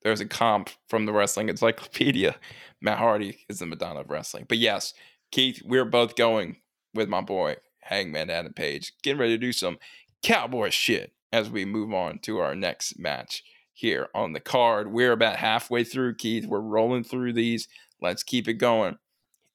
[0.04, 2.36] There's a comp from the wrestling encyclopedia.
[2.82, 4.46] Matt Hardy is the Madonna of wrestling.
[4.50, 4.94] But yes,
[5.32, 6.58] Keith, we're both going
[6.94, 9.80] with my boy Hangman Adam Page, getting ready to do some
[10.22, 14.92] cowboy shit as we move on to our next match here on the card.
[14.92, 16.46] We're about halfway through, Keith.
[16.46, 17.70] We're rolling through these.
[18.02, 18.98] Let's keep it going.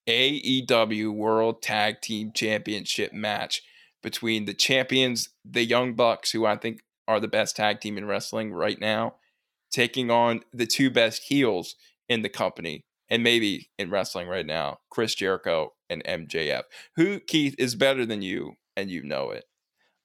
[0.07, 3.63] AEW World Tag Team Championship match
[4.03, 8.07] between the champions, the Young Bucks, who I think are the best tag team in
[8.07, 9.15] wrestling right now,
[9.73, 11.75] taking on the two best heels
[12.09, 16.63] in the company, and maybe in wrestling right now, Chris Jericho and MJF.
[16.97, 19.45] Who, Keith, is better than you, and you know it.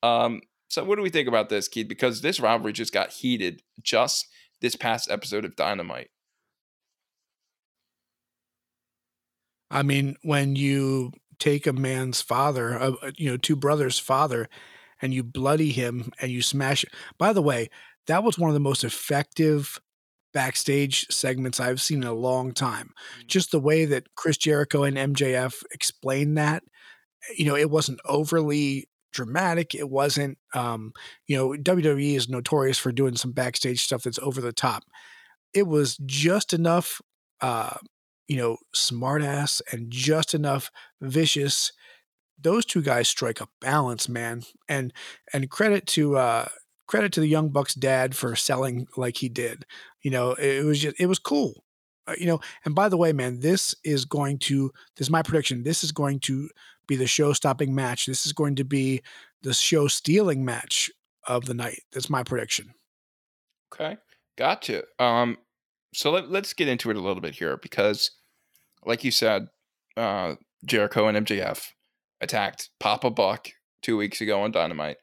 [0.01, 1.87] Um, so, what do we think about this, Keith?
[1.87, 4.27] Because this rivalry just got heated just
[4.61, 6.09] this past episode of Dynamite.
[9.69, 14.47] I mean, when you take a man's father, uh, you know, two brothers' father,
[15.03, 16.89] and you bloody him and you smash it.
[17.17, 17.69] By the way,
[18.07, 19.79] that was one of the most effective
[20.33, 22.87] backstage segments I've seen in a long time.
[22.87, 23.27] Mm-hmm.
[23.27, 26.63] Just the way that Chris Jericho and MJF explained that,
[27.35, 29.75] you know, it wasn't overly dramatic.
[29.75, 30.93] It wasn't, um,
[31.27, 34.85] you know, WWE is notorious for doing some backstage stuff that's over the top.
[35.53, 37.01] It was just enough,
[37.41, 37.75] uh,
[38.29, 41.73] you know, smartass and just enough vicious.
[42.43, 44.43] Those two guys strike a balance, man.
[44.69, 44.93] And
[45.33, 46.47] and credit to uh,
[46.87, 49.65] credit to the Young Bucks dad for selling like he did.
[50.01, 51.63] You know, it was just it was cool.
[52.05, 55.21] Uh, you know, and by the way, man, this is going to this is my
[55.21, 55.63] prediction.
[55.63, 56.49] This is going to
[56.85, 58.05] be the show-stopping match.
[58.05, 59.01] This is going to be
[59.41, 60.91] the show-stealing match
[61.25, 61.81] of the night.
[61.93, 62.73] That's my prediction.
[63.73, 63.97] Okay,
[64.37, 64.83] gotcha.
[64.99, 65.37] Um,
[65.93, 68.11] so let, let's get into it a little bit here because,
[68.85, 69.47] like you said,
[69.95, 71.71] uh, Jericho and MJF
[72.23, 73.49] attacked Papa Buck
[73.81, 74.97] two weeks ago on Dynamite.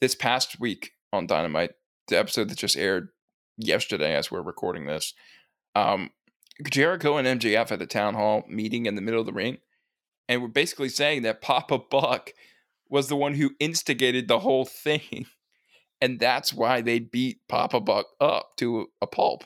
[0.00, 1.72] This past week, on Dynamite,
[2.08, 3.08] the episode that just aired
[3.56, 5.14] yesterday as we're recording this.
[5.74, 6.10] Um,
[6.70, 9.58] Jericho and MJF at the town hall meeting in the middle of the ring,
[10.28, 12.30] and we're basically saying that Papa Buck
[12.88, 15.26] was the one who instigated the whole thing,
[16.00, 19.44] and that's why they beat Papa Buck up to a pulp.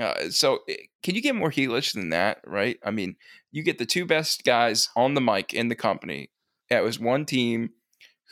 [0.00, 2.78] Uh, so, eh, can you get more heelish than that, right?
[2.82, 3.16] I mean,
[3.50, 6.30] you get the two best guys on the mic in the company.
[6.78, 7.70] It was one team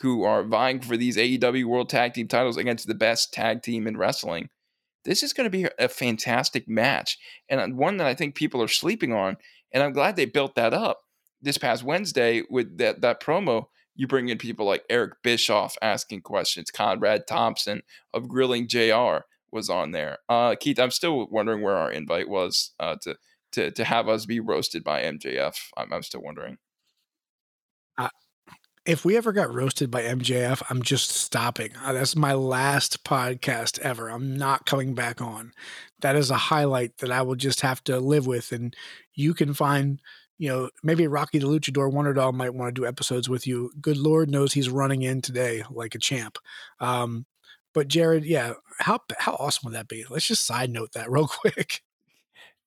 [0.01, 3.87] who are vying for these AEW World Tag Team titles against the best tag team
[3.87, 4.49] in wrestling.
[5.05, 7.17] This is going to be a fantastic match
[7.49, 9.37] and one that I think people are sleeping on.
[9.71, 11.01] And I'm glad they built that up
[11.41, 13.65] this past Wednesday with that, that promo.
[13.95, 17.81] You bring in people like Eric Bischoff asking questions, Conrad Thompson
[18.13, 20.19] of Grilling JR was on there.
[20.29, 23.17] Uh, Keith, I'm still wondering where our invite was uh, to,
[23.53, 25.55] to, to have us be roasted by MJF.
[25.77, 26.57] I'm, I'm still wondering
[28.85, 31.71] if we ever got roasted by MJF, I'm just stopping.
[31.83, 34.09] Uh, that's my last podcast ever.
[34.09, 35.51] I'm not coming back on.
[36.01, 38.51] That is a highlight that I will just have to live with.
[38.51, 38.75] And
[39.13, 40.01] you can find,
[40.39, 43.71] you know, maybe Rocky the Luchador Wonderdog might want to do episodes with you.
[43.79, 46.39] Good Lord knows he's running in today like a champ.
[46.79, 47.27] Um,
[47.73, 50.05] but Jared, yeah, how how awesome would that be?
[50.09, 51.81] Let's just side note that real quick.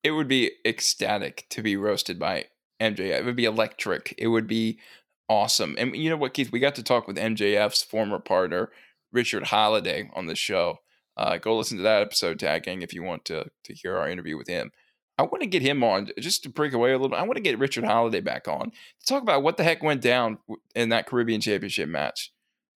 [0.01, 2.45] It would be ecstatic to be roasted by
[2.79, 3.19] MJF.
[3.19, 4.15] It would be electric.
[4.17, 4.79] It would be
[5.29, 5.75] awesome.
[5.77, 6.51] And you know what, Keith?
[6.51, 8.71] We got to talk with MJF's former partner,
[9.11, 10.79] Richard Holliday, on the show.
[11.17, 14.37] Uh, go listen to that episode, tagging, if you want to to hear our interview
[14.37, 14.71] with him.
[15.17, 17.15] I want to get him on just to break away a little.
[17.15, 20.01] I want to get Richard Holliday back on to talk about what the heck went
[20.01, 20.39] down
[20.75, 22.33] in that Caribbean Championship match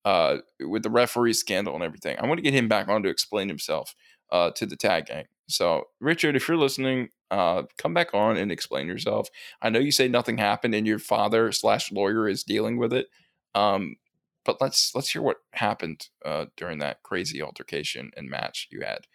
[0.03, 2.17] uh, with the referee scandal and everything.
[2.19, 3.95] I want to get him back on to explain himself
[4.31, 5.25] uh, to the tag gang.
[5.47, 9.29] So, Richard, if you're listening, uh, come back on and explain yourself.
[9.61, 13.07] I know you say nothing happened and your father slash lawyer is dealing with it.
[13.53, 13.97] Um,
[14.43, 19.07] but let's let's hear what happened uh, during that crazy altercation and match you had.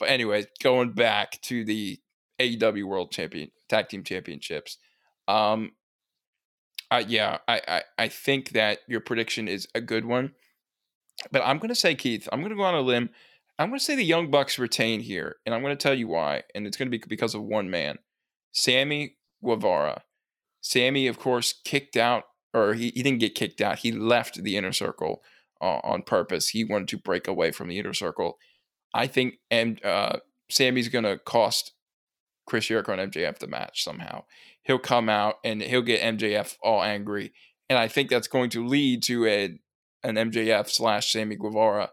[0.00, 2.00] But anyway, going back to the
[2.40, 4.78] AEW World Champion Tag Team Championships,
[5.28, 5.72] um,
[6.90, 10.32] uh, yeah, I, I I think that your prediction is a good one,
[11.30, 13.10] but I'm going to say Keith, I'm going to go on a limb.
[13.58, 16.06] I'm going to say the Young Bucks retain here, and I'm going to tell you
[16.06, 16.44] why.
[16.54, 17.98] And it's going to be because of one man,
[18.52, 20.02] Sammy Guevara.
[20.60, 23.80] Sammy, of course, kicked out, or he, he didn't get kicked out.
[23.80, 25.22] He left the inner circle
[25.60, 26.50] uh, on purpose.
[26.50, 28.38] He wanted to break away from the inner circle.
[28.94, 30.18] I think and uh,
[30.50, 31.72] Sammy's going to cost
[32.46, 34.24] Chris Jericho and MJF the match somehow.
[34.62, 37.32] He'll come out and he'll get MJF all angry,
[37.68, 39.58] and I think that's going to lead to a
[40.04, 41.90] an MJF slash Sammy Guevara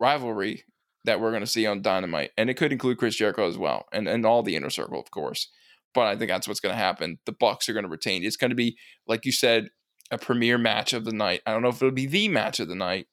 [0.00, 0.64] rivalry
[1.04, 3.86] that we're going to see on Dynamite, and it could include Chris Jericho as well,
[3.92, 5.48] and and all the inner circle, of course.
[5.92, 7.18] But I think that's what's going to happen.
[7.24, 8.24] The Bucks are going to retain.
[8.24, 9.68] It's going to be, like you said,
[10.10, 11.42] a premier match of the night.
[11.46, 13.06] I don't know if it'll be the match of the night,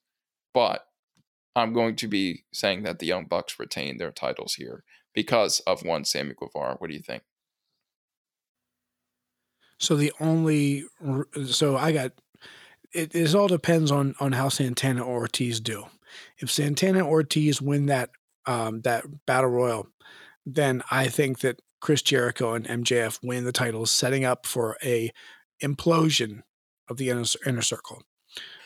[0.52, 0.84] but
[1.54, 4.82] I'm going to be saying that the Young Bucks retain their titles here
[5.14, 6.76] because of one Sammy Guevara.
[6.78, 7.22] What do you think?
[9.78, 10.84] So the only
[11.44, 12.12] so I got
[12.92, 15.86] it, it all depends on on how Santana or Ortiz do.
[16.38, 18.10] If Santana and Ortiz win that
[18.46, 19.86] um, that battle royal,
[20.44, 25.12] then I think that Chris Jericho and MJF win the titles, setting up for a
[25.62, 26.42] implosion
[26.88, 28.02] of the inner, inner circle.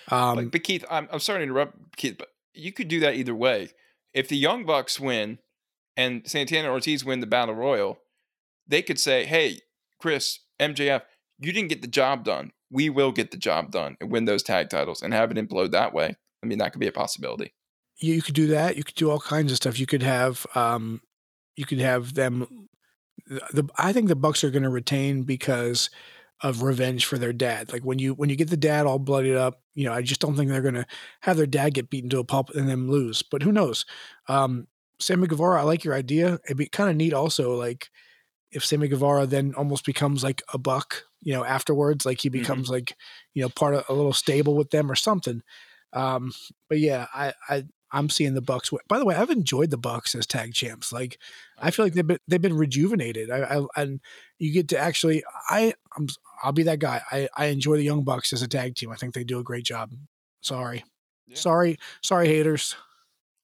[0.09, 3.35] Um, but, Keith, I'm, I'm sorry to interrupt, Keith, but you could do that either
[3.35, 3.71] way.
[4.15, 5.39] If the Young Bucks win
[5.97, 7.99] and Santana Ortiz win the Battle Royal,
[8.67, 9.61] they could say, hey,
[9.99, 11.03] Chris, MJF,
[11.39, 12.53] you didn't get the job done.
[12.71, 15.71] We will get the job done and win those tag titles and have it implode
[15.73, 16.17] that way.
[16.43, 17.53] I mean, that could be a possibility.
[17.99, 18.77] You could do that.
[18.77, 19.79] You could do all kinds of stuff.
[19.79, 21.01] You could have, um,
[21.57, 22.69] you could have them.
[23.27, 25.91] The I think the Bucks are going to retain because
[26.43, 27.73] of revenge for their dad.
[27.73, 30.21] Like when you when you get the dad all bloodied up, you know, I just
[30.21, 30.87] don't think they're going to
[31.23, 33.23] have their dad get beaten to a pulp and then lose.
[33.23, 33.87] But who knows?
[34.29, 34.67] Um,
[35.01, 36.39] Sammy Guevara, I like your idea.
[36.45, 37.89] It'd be kind of neat also, like
[38.53, 42.41] if Sammy Guevara then almost becomes like a buck, you know, afterwards, like he mm-hmm.
[42.41, 42.75] becomes mm-hmm.
[42.75, 42.97] like,
[43.35, 45.43] you know, part of a little stable with them or something.
[45.97, 46.33] Um,
[46.69, 48.71] but yeah, I, I, I'm seeing the Bucks.
[48.87, 50.93] By the way, I've enjoyed the Bucks as tag champs.
[50.93, 51.19] Like,
[51.59, 53.31] I feel like they've been they've been rejuvenated.
[53.31, 54.01] I, I and
[54.39, 56.09] you get to actually, I, I'm,
[56.43, 57.01] I'll be that guy.
[57.11, 58.91] I, I enjoy the Young Bucks as a tag team.
[58.91, 59.93] I think they do a great job.
[60.43, 60.85] Sorry,
[61.27, 61.37] yeah.
[61.37, 62.77] sorry, sorry, haters.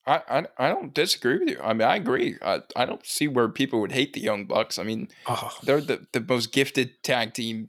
[0.07, 1.61] I, I, I don't disagree with you.
[1.63, 2.37] I mean, I agree.
[2.43, 4.79] I, I don't see where people would hate the Young Bucks.
[4.79, 5.51] I mean, oh.
[5.63, 7.69] they're the, the most gifted tag team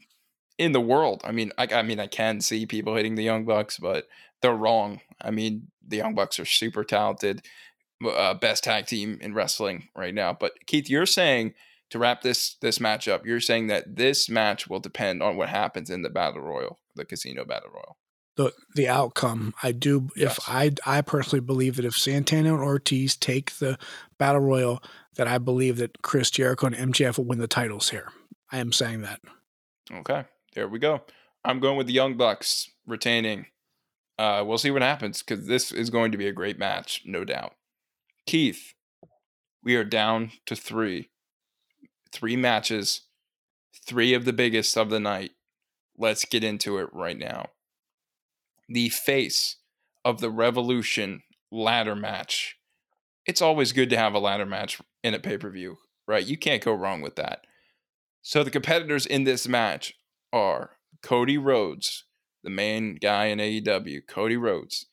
[0.57, 1.21] in the world.
[1.23, 4.07] I mean, I, I mean, I can see people hating the Young Bucks, but
[4.41, 5.01] they're wrong.
[5.21, 7.45] I mean, the Young Bucks are super talented,
[8.05, 10.33] uh, best tag team in wrestling right now.
[10.33, 11.53] But Keith, you're saying
[11.89, 15.49] to wrap this this match up, you're saying that this match will depend on what
[15.49, 17.97] happens in the battle royal, the casino battle royal
[18.35, 19.53] the the outcome.
[19.61, 20.37] I do yes.
[20.37, 23.77] if I I personally believe that if Santana and Ortiz take the
[24.17, 24.81] battle royal,
[25.15, 28.11] that I believe that Chris Jericho and MJF will win the titles here.
[28.51, 29.21] I am saying that.
[29.91, 31.01] Okay, there we go.
[31.45, 33.47] I'm going with the Young Bucks retaining.
[34.17, 37.23] Uh, we'll see what happens because this is going to be a great match, no
[37.25, 37.55] doubt.
[38.25, 38.73] Keith,
[39.63, 41.09] we are down to three,
[42.11, 43.01] three matches,
[43.85, 45.31] three of the biggest of the night.
[45.97, 47.49] Let's get into it right now
[48.69, 49.57] the face
[50.05, 52.57] of the Revolution ladder match.
[53.25, 56.25] It's always good to have a ladder match in a pay per view, right?
[56.25, 57.45] You can't go wrong with that.
[58.21, 59.93] So the competitors in this match
[60.34, 62.06] are Cody Rhodes,
[62.43, 64.88] the main guy in AEW, Cody Rhodes,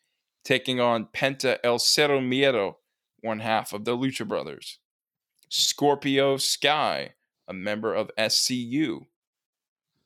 [0.44, 2.76] taking on Penta El Zero Miedo,
[3.20, 4.78] one half of the Lucha Brothers.
[5.48, 7.14] Scorpio Sky,
[7.48, 9.06] a member of SCU,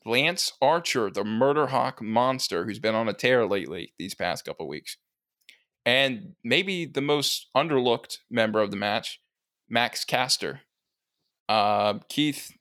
[0.07, 4.69] Lance Archer, the Murder Hawk monster who's been on a tear lately these past couple
[4.69, 4.97] weeks.
[5.87, 9.21] And maybe the most underlooked member of the match,
[9.69, 10.61] Max Caster.
[11.49, 12.53] Uh, Keith,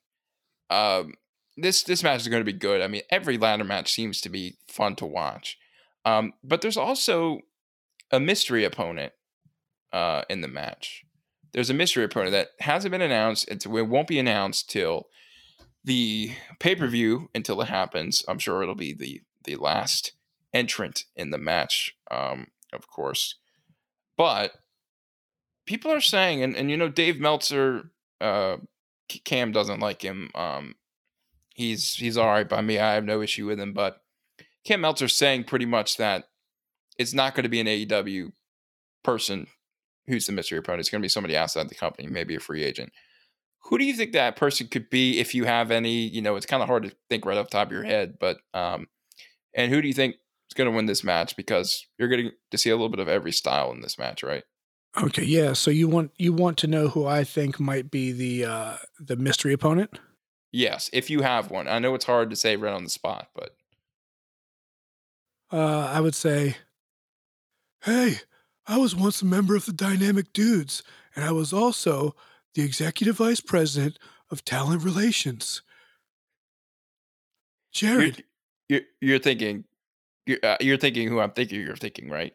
[0.68, 1.14] um,
[1.56, 2.80] this this match is going to be good.
[2.80, 5.58] I mean, every ladder match seems to be fun to watch.
[6.04, 7.40] Um, but there's also
[8.10, 9.12] a mystery opponent
[9.92, 11.04] uh, in the match.
[11.52, 13.48] There's a mystery opponent that hasn't been announced.
[13.48, 15.06] It's, it won't be announced till
[15.84, 18.24] the pay per view until it happens.
[18.26, 20.12] I'm sure it'll be the the last
[20.52, 23.36] entrant in the match, um, of course.
[24.16, 24.52] But
[25.66, 27.90] people are saying, and, and you know, Dave Meltzer,
[28.20, 28.56] uh,
[29.24, 30.30] Cam doesn't like him.
[30.34, 30.76] Um,
[31.54, 32.78] he's he's all right by me.
[32.78, 34.02] I have no issue with him, but
[34.64, 36.24] Cam Meltzer's saying pretty much that
[36.98, 38.32] it's not going to be an AEW
[39.02, 39.46] person
[40.06, 40.80] who's the mystery opponent.
[40.80, 42.92] It's going to be somebody outside the company, maybe a free agent.
[43.64, 46.06] Who do you think that person could be if you have any?
[46.06, 48.18] You know, it's kind of hard to think right off the top of your head,
[48.20, 48.88] but um,
[49.54, 50.16] and who do you think
[50.50, 53.08] is going to win this match because you're getting to see a little bit of
[53.08, 54.44] every style in this match, right?
[55.02, 55.54] Okay, yeah.
[55.54, 59.16] So you want you want to know who I think might be the uh the
[59.16, 59.98] mystery opponent?
[60.54, 61.66] Yes, if you have one.
[61.66, 63.56] I know it's hard to say right on the spot, but
[65.50, 66.58] Uh I would say
[67.82, 68.20] Hey,
[68.64, 70.84] I was once a member of the Dynamic Dudes,
[71.16, 72.14] and I was also
[72.54, 73.98] the executive vice president
[74.30, 75.62] of talent relations.
[77.72, 78.22] Jared.
[78.68, 79.64] You're, you're thinking,
[80.24, 82.32] you're, uh, you're thinking who I'm thinking you're thinking, right?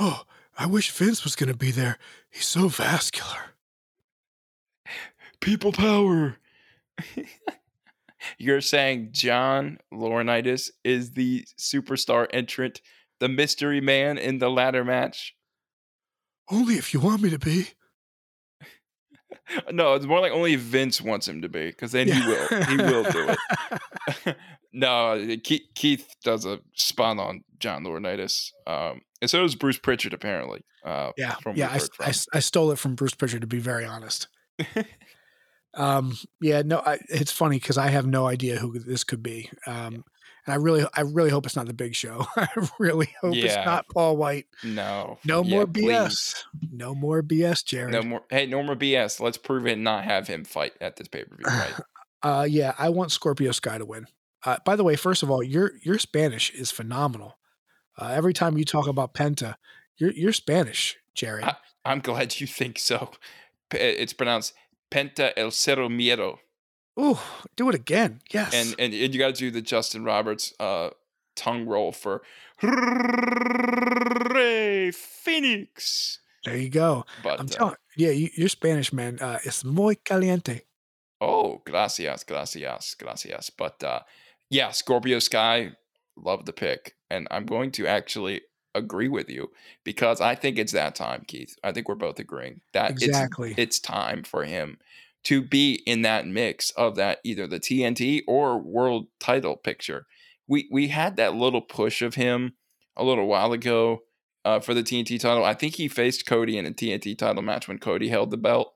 [0.00, 0.22] Oh,
[0.56, 1.98] I wish Vince was going to be there.
[2.30, 3.52] He's so vascular.
[5.40, 6.38] People power.
[8.38, 12.80] You're saying John Laurinaitis is the superstar entrant,
[13.20, 15.34] the mystery man in the ladder match?
[16.50, 17.68] Only if you want me to be.
[19.72, 22.64] no, it's more like only Vince wants him to be, because then he will.
[22.64, 23.34] He will do
[24.26, 24.36] it.
[24.72, 30.14] no, Keith, Keith does a spot on John Laurinaitis, um, and so does Bruce Pritchard
[30.14, 30.62] apparently.
[30.84, 34.28] Uh, yeah, yeah, I, I, I, stole it from Bruce Pritchard to be very honest.
[35.78, 39.48] Um, yeah, no, I, it's funny because I have no idea who this could be.
[39.66, 40.04] Um,
[40.44, 42.26] and I really, I really hope it's not the Big Show.
[42.36, 42.48] I
[42.80, 43.44] really hope yeah.
[43.44, 44.46] it's not Paul White.
[44.64, 46.08] No, no yeah, more BS.
[46.08, 46.44] Please.
[46.72, 47.92] No more BS, Jared.
[47.92, 48.22] No more.
[48.28, 49.20] Hey, no more BS.
[49.20, 51.46] Let's prove it and not have him fight at this pay per view.
[51.46, 51.74] Right?
[52.22, 54.06] uh, yeah, I want Scorpio Sky to win.
[54.44, 57.38] Uh, by the way, first of all, your your Spanish is phenomenal.
[57.96, 59.54] Uh, every time you talk about Penta,
[59.96, 61.44] you're you're Spanish, Jerry.
[61.44, 63.10] I, I'm glad you think so.
[63.70, 64.54] It's pronounced
[64.90, 66.38] Penta el Cero Miedo.
[66.98, 67.18] Ooh,
[67.56, 68.20] do it again.
[68.30, 68.54] Yes.
[68.54, 70.90] And and, and you got to do the Justin Roberts uh,
[71.36, 72.22] tongue roll for
[74.32, 76.18] Rey Fenix.
[76.44, 77.04] There you go.
[77.22, 79.18] But, I'm uh, telling, yeah, you, are Spanish, man.
[79.20, 80.62] Uh, it's muy caliente.
[81.20, 83.50] Oh, gracias, gracias, gracias.
[83.50, 84.00] But uh,
[84.50, 85.72] yeah, Scorpio Sky,
[86.16, 88.42] love the pick, and I'm going to actually
[88.78, 89.50] agree with you
[89.84, 91.56] because I think it's that time, Keith.
[91.62, 94.78] I think we're both agreeing that exactly it's, it's time for him
[95.24, 100.06] to be in that mix of that either the TNT or world title picture.
[100.46, 102.54] We we had that little push of him
[102.96, 104.02] a little while ago
[104.44, 105.44] uh, for the TNT title.
[105.44, 108.72] I think he faced Cody in a TNT title match when Cody held the belt.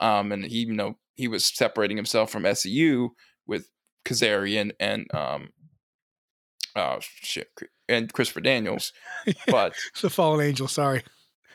[0.00, 3.10] Um, and he, you know, he was separating himself from SCU
[3.46, 3.70] with
[4.04, 5.48] Kazarian and um,
[6.76, 7.48] uh, shit,
[7.88, 8.92] and Christopher Daniels.
[9.46, 11.02] But the Fallen Angel, sorry.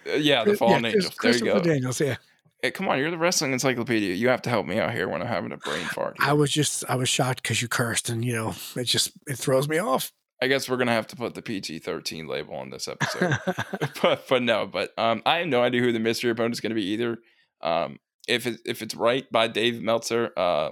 [0.08, 1.12] Uh, yeah, the Fallen yeah, Angel.
[1.22, 1.60] There you go.
[1.60, 2.18] Daniels, yeah.
[2.62, 4.16] Hey, come on, you're the wrestling encyclopedia.
[4.16, 6.16] You have to help me out here when I'm having a brain fart.
[6.20, 6.30] Here.
[6.30, 9.38] I was just, I was shocked because you cursed, and you know, it just it
[9.38, 10.12] throws me off.
[10.42, 13.38] I guess we're gonna have to put the PG-13 label on this episode,
[14.02, 16.76] but but no, but um, I have no idea who the mystery opponent is gonna
[16.76, 17.18] be either.
[17.62, 20.72] Um, if it, if it's right by Dave Meltzer, uh,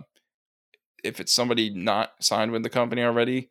[1.03, 3.49] if it's somebody not signed with the company already,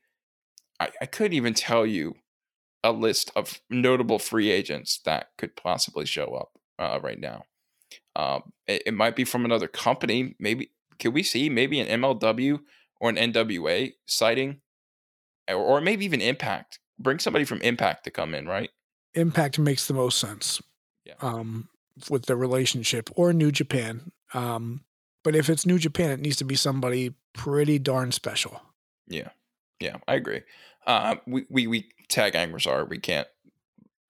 [0.80, 2.16] I, I couldn't even tell you
[2.82, 7.44] a list of notable free agents that could possibly show up uh, right now.
[8.16, 10.34] Um, it, it, might be from another company.
[10.40, 12.60] Maybe can we see maybe an MLW
[13.00, 14.60] or an NWA sighting,
[15.48, 16.78] or, or maybe even Impact?
[16.98, 18.70] Bring somebody from Impact to come in, right?
[19.14, 20.62] Impact makes the most sense.
[21.04, 21.14] Yeah.
[21.20, 21.68] Um,
[22.08, 24.12] with the relationship or New Japan.
[24.32, 24.84] Um,
[25.22, 28.60] but if it's New Japan, it needs to be somebody pretty darn special.
[29.06, 29.28] Yeah.
[29.80, 30.42] Yeah, I agree.
[30.86, 32.84] Uh, we, we, we tag anglers are.
[32.84, 33.28] We can't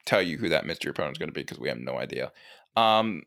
[0.06, 2.32] tell you who that mystery opponent is going to be because we have no idea.
[2.76, 3.22] Um,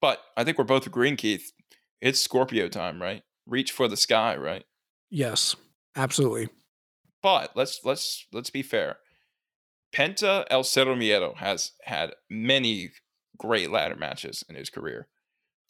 [0.00, 1.52] but I think we're both agreeing, Keith.
[2.00, 3.22] It's Scorpio time, right?
[3.46, 4.64] Reach for the sky, right?
[5.10, 5.56] Yes,
[5.94, 6.48] absolutely.
[7.22, 8.98] But let's let's let's be fair.
[9.92, 12.90] Penta El Cero Miedo has had many
[13.38, 15.08] great ladder matches in his career.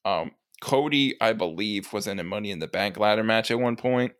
[0.05, 3.77] Um, Cody, I believe, was in a Money in the Bank ladder match at one
[3.77, 4.13] point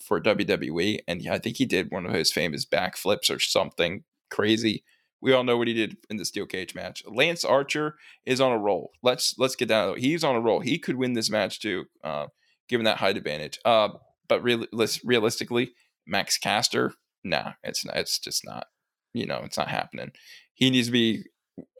[0.00, 4.84] for WWE, and I think he did one of his famous backflips or something crazy.
[5.20, 7.02] We all know what he did in the steel cage match.
[7.06, 8.90] Lance Archer is on a roll.
[9.02, 9.96] Let's let's get down.
[9.96, 10.60] He's on a roll.
[10.60, 12.26] He could win this match too, uh,
[12.68, 13.58] given that height advantage.
[13.64, 13.90] Uh,
[14.28, 14.68] but really,
[15.04, 15.72] realistically,
[16.06, 16.92] Max Caster,
[17.22, 18.66] nah, it's not, it's just not.
[19.14, 20.10] You know, it's not happening.
[20.52, 21.24] He needs to be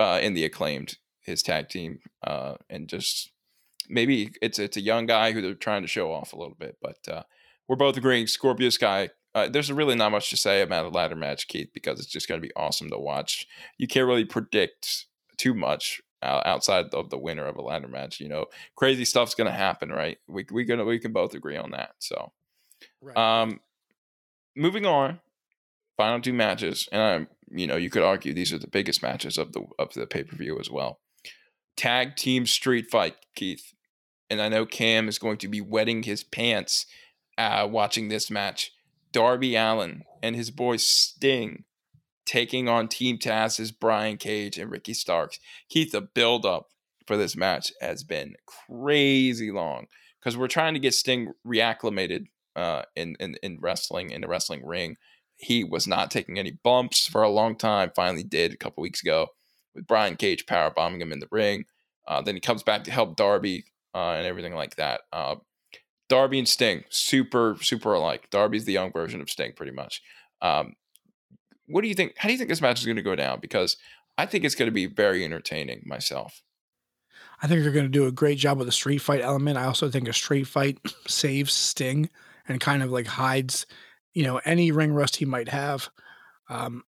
[0.01, 3.31] uh, in the acclaimed his tag team, uh, and just
[3.89, 6.77] maybe it's it's a young guy who they're trying to show off a little bit.
[6.81, 7.23] But uh,
[7.69, 11.17] we're both agreeing Scorpio Sky uh, there's really not much to say about a ladder
[11.17, 13.49] match, Keith, because it's just going to be awesome to watch.
[13.79, 15.07] You can't really predict
[15.37, 18.21] too much uh, outside of the winner of a ladder match.
[18.21, 18.47] You know,
[18.77, 20.19] crazy stuff's going to happen, right?
[20.29, 21.95] We we gonna we can both agree on that.
[21.99, 22.33] So,
[23.01, 23.17] right.
[23.17, 23.61] um,
[24.57, 25.21] moving on,
[25.97, 29.37] final two matches, and I'm you know you could argue these are the biggest matches
[29.37, 31.01] of the of the pay per view as well.
[31.77, 33.75] Tag team street fight, Keith,
[34.31, 36.87] and I know Cam is going to be wetting his pants
[37.39, 38.73] uh, watching this match.
[39.13, 41.65] Darby Allin and his boy Sting
[42.27, 45.39] taking on Team Taz's Brian Cage and Ricky Starks.
[45.69, 46.69] Keith, the build up
[47.07, 49.87] for this match has been crazy long
[50.19, 52.27] because we're trying to get Sting reacclimated
[52.57, 54.97] uh, in, in in wrestling in the wrestling ring.
[55.37, 57.93] He was not taking any bumps for a long time.
[57.95, 59.29] Finally, did a couple weeks ago
[59.75, 61.65] with Brian Cage power bombing him in the ring.
[62.07, 63.65] Uh, then he comes back to help Darby
[63.95, 65.03] uh, and everything like that.
[65.13, 65.37] Uh,
[66.09, 68.29] Darby and Sting, super super alike.
[68.31, 70.03] Darby's the young version of Sting, pretty much.
[70.43, 70.75] Um,
[71.67, 72.15] what do you think?
[72.19, 73.41] How do you think this match is going to go down?
[73.41, 73.77] Because
[74.19, 76.43] I think it's going to be very entertaining myself.
[77.43, 79.59] I think they're going to do a great job with the street fight element.
[79.59, 82.11] I also think a street fight saves Sting
[82.47, 83.67] and kind of like hides,
[84.13, 85.89] you know, any ring rust he might have.
[86.49, 86.85] Um,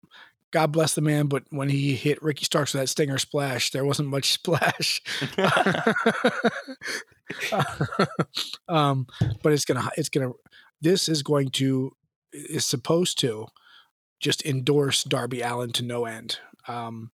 [0.52, 3.86] God bless the man, but when he hit Ricky Starks with that stinger splash, there
[3.86, 5.02] wasn't much splash.
[8.68, 9.08] um,
[9.44, 10.32] but it's gonna, it's gonna,
[10.82, 11.92] this is going to,
[12.34, 13.48] is supposed to
[14.20, 16.40] just endorse Darby Allin to no end.
[16.68, 17.12] Um,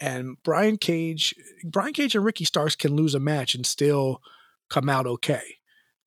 [0.00, 1.34] and Brian Cage,
[1.64, 4.22] Brian Cage and Ricky Starks can lose a match and still
[4.70, 5.42] come out okay.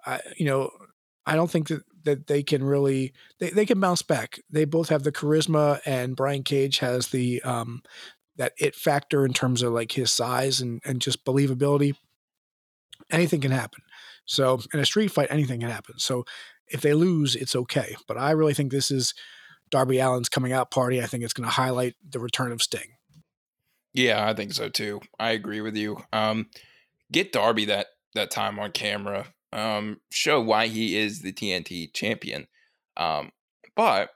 [0.06, 0.72] I, you know,
[1.26, 4.40] I don't think that, that they can really they, they can bounce back.
[4.50, 7.82] They both have the charisma, and Brian Cage has the um,
[8.36, 11.96] that it factor in terms of like his size and and just believability.
[13.12, 13.82] Anything can happen.
[14.26, 16.00] So in a street fight, anything can happen.
[16.00, 16.26] So
[16.68, 17.96] if they lose, it's okay.
[18.08, 19.14] But I really think this is
[19.70, 21.02] Darby Allin's coming out party.
[21.02, 22.94] I think it's going to highlight the return of Sting.
[23.94, 25.02] Yeah, I think so too.
[25.20, 25.98] I agree with you.
[26.12, 26.48] Um,
[27.12, 29.28] get Darby that that time on camera.
[29.52, 32.48] Um, show why he is the TNT champion.
[32.98, 33.32] Um,
[33.76, 34.10] but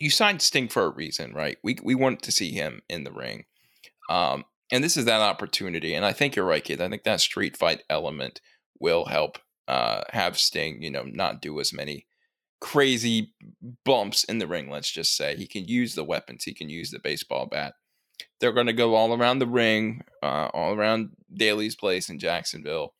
[0.00, 1.58] you signed Sting for a reason, right?
[1.62, 3.44] We we want to see him in the ring.
[4.08, 4.44] Um,
[4.74, 5.94] and this is that opportunity.
[5.94, 6.80] And I think you're right, kid.
[6.80, 8.40] I think that street fight element
[8.78, 12.06] will help uh, have Sting, you know, not do as many
[12.60, 13.32] crazy
[13.84, 14.70] bumps in the ring.
[14.70, 16.44] Let's just say he can use the weapons.
[16.44, 17.74] He can use the baseball bat
[18.40, 22.94] they're going to go all around the ring, uh, all around Daly's place in Jacksonville.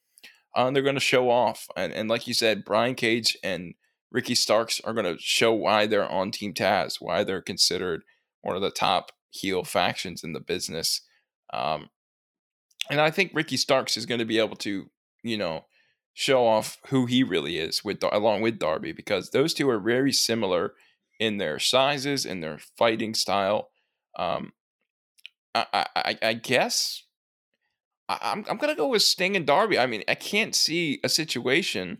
[0.57, 1.67] Uh, and they're going to show off.
[1.77, 3.75] And, and like you said, Brian Cage and
[4.11, 8.05] Ricky Starks are going to show why they're on Team Taz, why they're considered
[8.43, 11.01] one of the top heel factions in the business.
[11.55, 11.89] Um,
[12.91, 14.91] and I think Ricky Starks is going to be able to,
[15.23, 15.65] you know,
[16.13, 20.13] show off who he really is with along with Darby because those two are very
[20.13, 20.75] similar
[21.19, 23.71] in their sizes and their fighting style.
[24.17, 24.53] Um,
[25.55, 27.05] I, I, I guess
[28.09, 29.79] I'm I'm gonna go with Sting and Darby.
[29.79, 31.99] I mean, I can't see a situation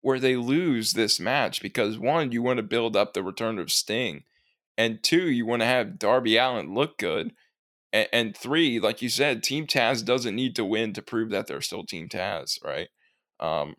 [0.00, 3.72] where they lose this match because one, you want to build up the return of
[3.72, 4.24] Sting,
[4.76, 7.32] and two, you want to have Darby Allin look good,
[7.94, 11.46] and, and, three, like you said, Team Taz doesn't need to win to prove that
[11.46, 12.88] they're still Team Taz, right?
[13.38, 13.76] Um,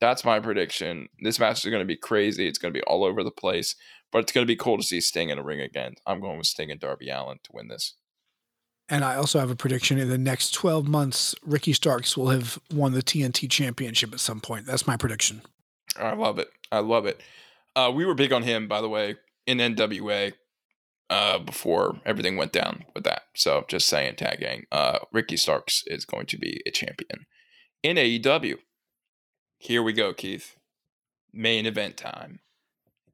[0.00, 1.08] that's my prediction.
[1.20, 2.46] This match is going to be crazy.
[2.46, 3.74] It's going to be all over the place,
[4.12, 5.94] but it's going to be cool to see Sting in a ring again.
[6.06, 7.94] I'm going with Sting and Darby Allin to win this.
[8.88, 12.60] And I also have a prediction in the next 12 months, Ricky Starks will have
[12.72, 14.66] won the TNT championship at some point.
[14.66, 15.42] That's my prediction.
[15.98, 16.48] I love it.
[16.70, 17.20] I love it.
[17.74, 20.34] Uh, we were big on him, by the way, in NWA
[21.08, 23.22] uh, before everything went down with that.
[23.34, 24.66] So just saying, tagging.
[24.72, 27.26] Uh, Ricky Starks is going to be a champion
[27.82, 28.56] in AEW.
[29.58, 30.56] Here we go, Keith.
[31.32, 32.40] Main event time.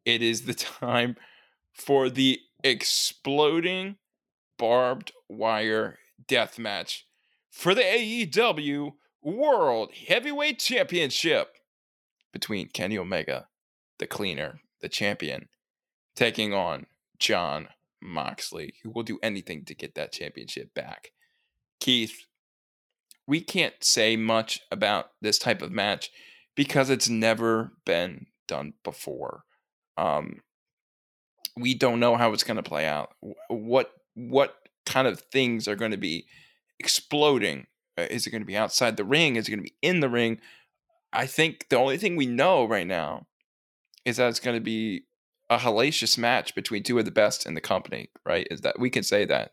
[0.04, 1.16] It is the time
[1.72, 3.96] for the exploding
[4.58, 7.06] barbed wire death match
[7.50, 11.56] for the AEW World Heavyweight Championship
[12.32, 13.48] between Kenny Omega,
[13.98, 15.48] the cleaner, the champion,
[16.16, 16.86] taking on
[17.18, 17.68] Jon
[18.02, 21.10] Moxley, who will do anything to get that championship back.
[21.80, 22.26] Keith,
[23.26, 26.10] we can't say much about this type of match
[26.54, 29.44] because it's never been done before.
[29.96, 30.40] Um,
[31.56, 33.14] we don't know how it's going to play out.
[33.48, 36.26] What what kind of things are going to be
[36.78, 37.66] exploding.
[37.96, 39.36] Uh, is it going to be outside the ring?
[39.36, 40.40] Is it going to be in the ring?
[41.12, 43.26] I think the only thing we know right now
[44.04, 45.04] is that it's going to be
[45.54, 48.46] a hellacious match between two of the best in the company, right?
[48.50, 49.52] Is that we can say that.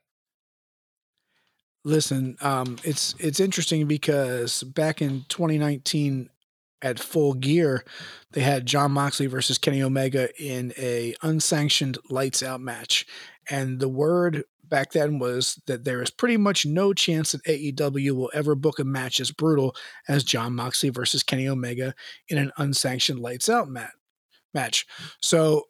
[1.86, 6.30] Listen, um, it's it's interesting because back in 2019
[6.82, 7.84] at Full Gear,
[8.32, 13.06] they had Jon Moxley versus Kenny Omega in a unsanctioned lights out match,
[13.50, 18.12] and the word back then was that there is pretty much no chance that AEW
[18.12, 19.76] will ever book a match as brutal
[20.08, 21.94] as Jon Moxley versus Kenny Omega
[22.28, 23.94] in an unsanctioned lights out mat-
[24.54, 24.86] match.
[25.22, 25.66] So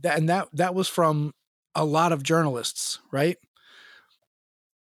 [0.00, 1.32] that and that that was from
[1.74, 3.38] a lot of journalists, right?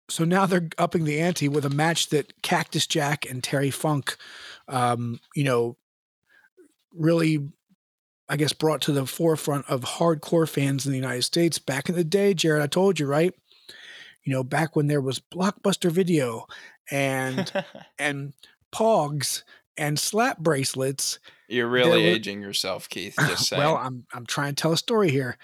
[0.09, 4.17] So now they're upping the ante with a match that Cactus Jack and Terry Funk,
[4.67, 5.77] um, you know,
[6.93, 7.39] really
[8.27, 11.95] I guess, brought to the forefront of hardcore fans in the United States back in
[11.95, 12.33] the day.
[12.33, 13.33] Jared, I told you, right?
[14.23, 16.47] You know, back when there was Blockbuster Video
[16.89, 17.51] and
[17.99, 18.33] and
[18.73, 19.43] Pogs
[19.77, 21.19] and slap bracelets.
[21.47, 23.15] You're really aging yourself, Keith.
[23.19, 23.61] Just saying.
[23.61, 25.37] well, I'm I'm trying to tell a story here,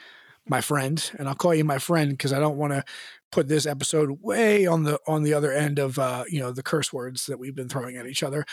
[0.48, 2.84] my friend, and I'll call you my friend because I don't want to
[3.32, 6.64] put this episode way on the on the other end of uh, you know the
[6.64, 8.46] curse words that we've been throwing at each other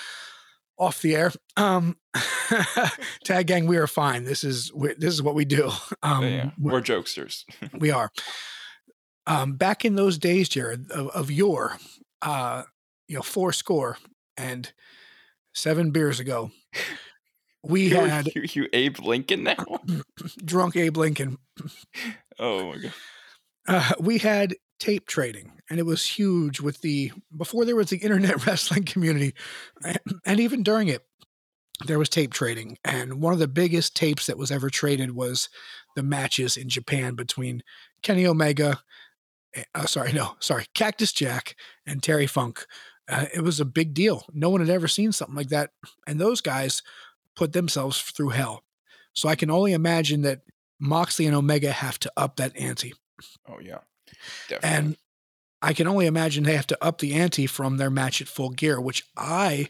[0.79, 1.33] off the air.
[1.57, 1.97] Um,
[3.25, 4.25] tag gang, we are fine.
[4.25, 5.71] This is we, this is what we do.
[6.03, 7.45] Um, yeah, we're, we're jokesters.
[7.77, 8.11] we are.
[9.27, 11.77] Um, back in those days, Jared, of, of your,
[12.23, 12.63] uh,
[13.09, 13.99] you know, four score
[14.37, 14.73] and
[15.55, 16.53] seven beers ago,
[17.63, 19.81] we you, had you, you Abe Lincoln now,
[20.45, 21.39] drunk Abe Lincoln.
[22.41, 22.93] Oh my god.
[23.67, 27.97] Uh, we had tape trading and it was huge with the before there was the
[27.97, 29.35] internet wrestling community
[30.25, 31.05] and even during it
[31.87, 32.79] there was tape trading.
[32.85, 35.49] And one of the biggest tapes that was ever traded was
[35.97, 37.65] the matches in japan between
[38.03, 38.79] kenny omega
[39.57, 41.57] eh, uh, sorry no sorry cactus jack
[41.87, 42.67] and terry funk.
[43.09, 44.27] Uh, it was a big deal.
[44.33, 45.71] No one had ever seen something like that.
[46.07, 46.83] And those guys
[47.39, 48.65] put themselves through hell
[49.15, 50.41] so i can only imagine that
[50.81, 52.93] moxley and omega have to up that ante
[53.49, 53.79] oh yeah
[54.49, 54.77] Definitely.
[54.77, 54.97] And
[55.61, 58.51] I can only imagine they have to up the ante from their match at Full
[58.51, 59.69] Gear, which I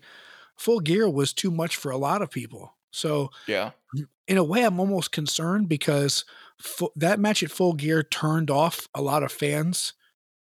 [0.57, 2.75] Full Gear was too much for a lot of people.
[2.91, 3.71] So yeah,
[4.27, 6.25] in a way, I'm almost concerned because
[6.97, 9.95] that match at Full Gear turned off a lot of fans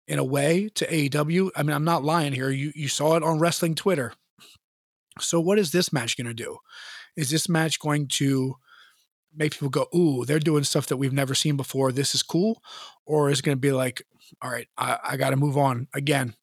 [0.07, 1.51] in a way to AEW.
[1.55, 2.49] I mean, I'm not lying here.
[2.49, 4.13] You you saw it on wrestling Twitter.
[5.19, 6.57] So what is this match going to do?
[7.15, 8.55] Is this match going to
[9.35, 11.91] make people go, "Ooh, they're doing stuff that we've never seen before.
[11.91, 12.61] This is cool,"
[13.05, 14.03] or is it going to be like,
[14.41, 16.35] "All right, I, I got to move on again."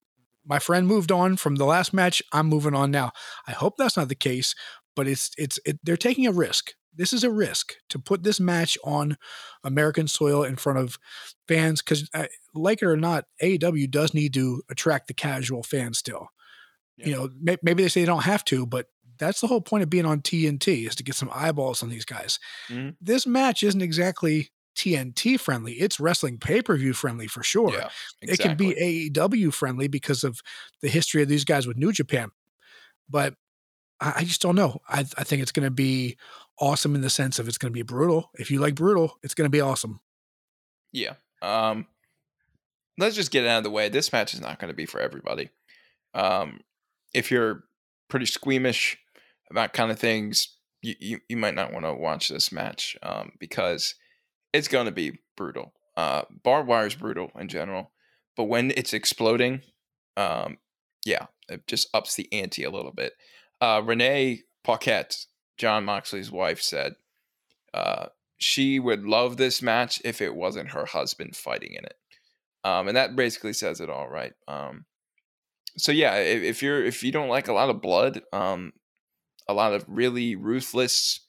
[0.45, 2.23] My friend moved on from the last match.
[2.33, 3.13] I'm moving on now.
[3.47, 4.55] I hope that's not the case,
[4.97, 6.73] but it's it's it, they're taking a risk.
[6.95, 9.17] This is a risk to put this match on
[9.63, 10.99] American soil in front of
[11.47, 15.95] fans because, uh, like it or not, AEW does need to attract the casual fan
[15.95, 16.29] still.
[16.97, 17.07] Yeah.
[17.07, 18.87] You know, may, maybe they say they don't have to, but
[19.21, 22.05] that's the whole point of being on TNT is to get some eyeballs on these
[22.05, 22.41] guys.
[22.69, 22.91] Mm-hmm.
[23.01, 25.75] This match isn't exactly TNT friendly.
[25.75, 27.71] It's wrestling pay per view friendly for sure.
[27.71, 27.91] Yeah,
[28.23, 28.33] exactly.
[28.33, 30.41] It can be AEW friendly because of
[30.81, 32.31] the history of these guys with New Japan.
[33.09, 33.35] But
[34.01, 34.81] I, I just don't know.
[34.89, 36.17] I, I think it's going to be
[36.59, 38.31] awesome in the sense of it's going to be brutal.
[38.35, 40.01] If you like brutal, it's going to be awesome.
[40.93, 41.15] Yeah.
[41.43, 41.87] Um,
[42.99, 43.89] let's just get it out of the way.
[43.89, 45.51] This match is not going to be for everybody.
[46.15, 46.61] Um,
[47.13, 47.65] if you're
[48.09, 48.99] pretty squeamish
[49.51, 53.33] about kind of things, you, you, you might not want to watch this match um,
[53.39, 53.95] because
[54.53, 55.73] it's going to be brutal.
[55.97, 57.91] Uh, barbed wire is brutal in general,
[58.37, 59.63] but when it's exploding,
[60.17, 60.59] um,
[61.05, 63.13] yeah, it just ups the ante a little bit.
[63.61, 65.27] Uh, Renee Paquette,
[65.59, 66.95] Jon Moxley's wife, said
[67.75, 68.07] uh,
[68.39, 71.97] she would love this match if it wasn't her husband fighting in it.
[72.65, 74.33] Um, and that basically says it all, right?
[74.49, 74.85] Um,
[75.77, 78.73] so yeah, if, if, you're if you don't like a lot of blood, um,
[79.51, 81.21] a lot of really ruthless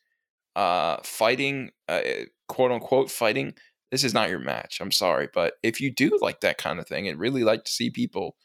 [0.55, 2.01] uh, fighting, uh,
[2.47, 3.53] quote unquote fighting,
[3.91, 4.79] this is not your match.
[4.79, 7.71] I'm sorry, but if you do like that kind of thing and really like to
[7.71, 8.35] see people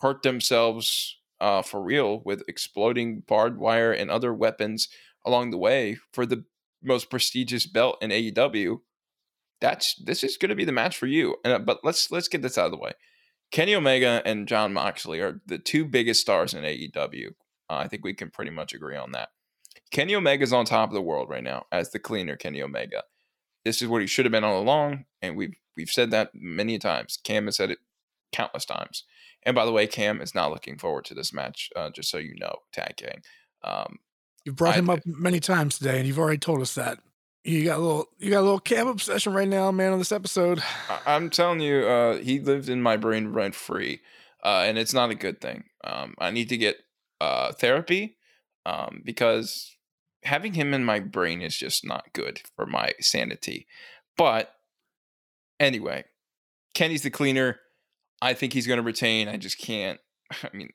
[0.00, 4.88] hurt themselves uh, for real with exploding barbed wire and other weapons
[5.24, 6.44] along the way for the
[6.82, 8.78] most prestigious belt in AEW,
[9.60, 11.36] that's this is going to be the match for you.
[11.44, 12.92] And uh, but let's let's get this out of the way.
[13.52, 17.30] Kenny Omega and Jon Moxley are the two biggest stars in AEW.
[17.68, 19.30] Uh, I think we can pretty much agree on that.
[19.90, 23.02] Kenny Omega's on top of the world right now as the cleaner Kenny Omega.
[23.64, 26.78] This is what he should have been all along, and we've we've said that many
[26.78, 27.18] times.
[27.22, 27.78] Cam has said it
[28.32, 29.04] countless times.
[29.42, 32.18] And by the way, Cam is not looking forward to this match, uh, just so
[32.18, 33.22] you know, tag gang.
[33.62, 33.98] Um,
[34.44, 36.98] you've brought I, him up many times today, and you've already told us that.
[37.44, 39.92] You got a little, you got a little Cam obsession right now, man.
[39.92, 40.62] On this episode,
[41.06, 44.00] I, am telling you, uh, he lived in my brain rent free,
[44.42, 45.64] uh, and it's not a good thing.
[45.84, 46.78] Um, I need to get
[47.20, 48.16] uh, therapy
[48.64, 49.76] um, because
[50.24, 53.66] having him in my brain is just not good for my sanity.
[54.16, 54.52] But
[55.60, 56.04] anyway,
[56.74, 57.60] Kenny's the cleaner.
[58.20, 59.28] I think he's going to retain.
[59.28, 60.00] I just can't.
[60.42, 60.70] I mean,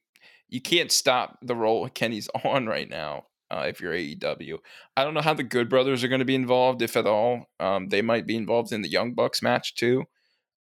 [0.48, 3.26] you can't stop the role Kenny's on right now.
[3.50, 4.60] Uh, if you're AEW,
[4.96, 7.48] I don't know how the Good Brothers are going to be involved, if at all.
[7.60, 10.06] Um, they might be involved in the Young Bucks match too.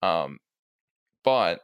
[0.01, 0.39] Um,
[1.23, 1.59] but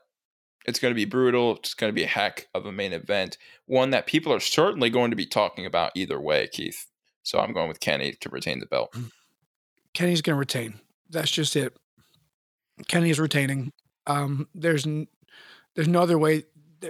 [0.67, 1.55] it's going to be brutal.
[1.57, 4.89] It's going to be a heck of a main event, one that people are certainly
[4.89, 6.87] going to be talking about either way, Keith.
[7.23, 8.95] So I'm going with Kenny to retain the belt.
[9.93, 10.79] Kenny's going to retain.
[11.09, 11.75] That's just it.
[12.87, 13.71] Kenny is retaining.
[14.07, 15.07] Um, there's n-
[15.75, 16.43] there's no other way.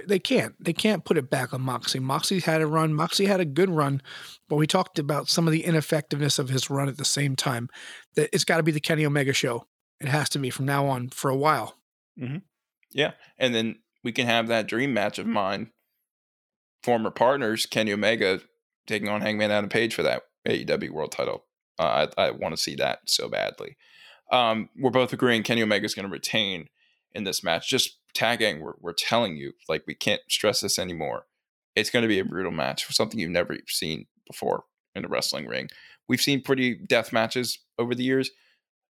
[0.06, 0.54] they- can't.
[0.62, 2.00] They can't put it back on Moxley.
[2.00, 2.92] Moxley had a run.
[2.92, 4.02] Moxley had a good run,
[4.48, 7.68] but we talked about some of the ineffectiveness of his run at the same time.
[8.14, 9.66] That it's got to be the Kenny Omega show.
[10.00, 11.76] It has to be from now on for a while.
[13.38, 15.70] And then we can have that dream match of mine,
[16.82, 18.40] former partners, Kenny Omega
[18.86, 21.44] taking on Hangman Adam Page for that AEW World Title.
[21.78, 23.76] Uh, I, I want to see that so badly.
[24.32, 26.68] Um, we're both agreeing Kenny Omega is going to retain
[27.12, 27.68] in this match.
[27.68, 31.26] Just tagging, we're, we're telling you, like we can't stress this anymore.
[31.74, 35.46] It's going to be a brutal match, something you've never seen before in a wrestling
[35.46, 35.68] ring.
[36.08, 38.30] We've seen pretty death matches over the years.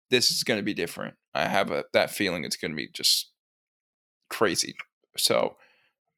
[0.09, 1.15] This is going to be different.
[1.33, 3.30] I have a, that feeling it's going to be just
[4.31, 4.75] crazy.
[5.17, 5.57] So,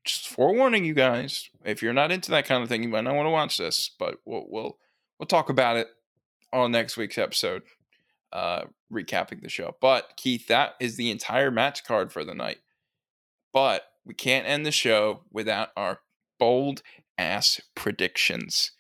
[0.06, 3.16] just forewarning you guys, if you're not into that kind of thing, you might not
[3.16, 3.92] want to watch this.
[3.98, 4.78] But we'll we'll
[5.20, 5.88] we'll talk about it
[6.54, 7.64] on next week's episode,
[8.32, 9.76] uh, recapping the show.
[9.82, 12.60] But Keith, that is the entire match card for the night.
[13.52, 16.00] But we can't end the show without our
[16.40, 16.82] bold
[17.18, 18.72] ass predictions.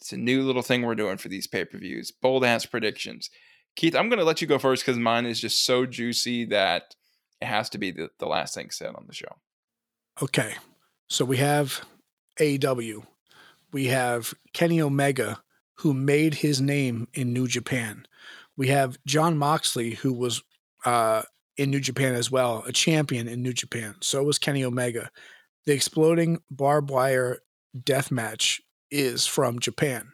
[0.00, 2.10] It's a new little thing we're doing for these pay per views.
[2.10, 3.30] Bold ass predictions.
[3.76, 6.94] Keith, I'm going to let you go first because mine is just so juicy that
[7.44, 9.36] has to be the, the last thing said on the show.
[10.22, 10.54] Okay.
[11.08, 11.84] So we have
[12.38, 13.04] AEW.
[13.72, 15.42] We have Kenny Omega,
[15.78, 18.06] who made his name in New Japan.
[18.56, 20.42] We have Jon Moxley, who was
[20.84, 21.22] uh,
[21.56, 23.96] in New Japan as well, a champion in New Japan.
[24.00, 25.10] So was Kenny Omega.
[25.66, 27.38] The exploding barbed wire
[27.82, 30.12] death match is from Japan.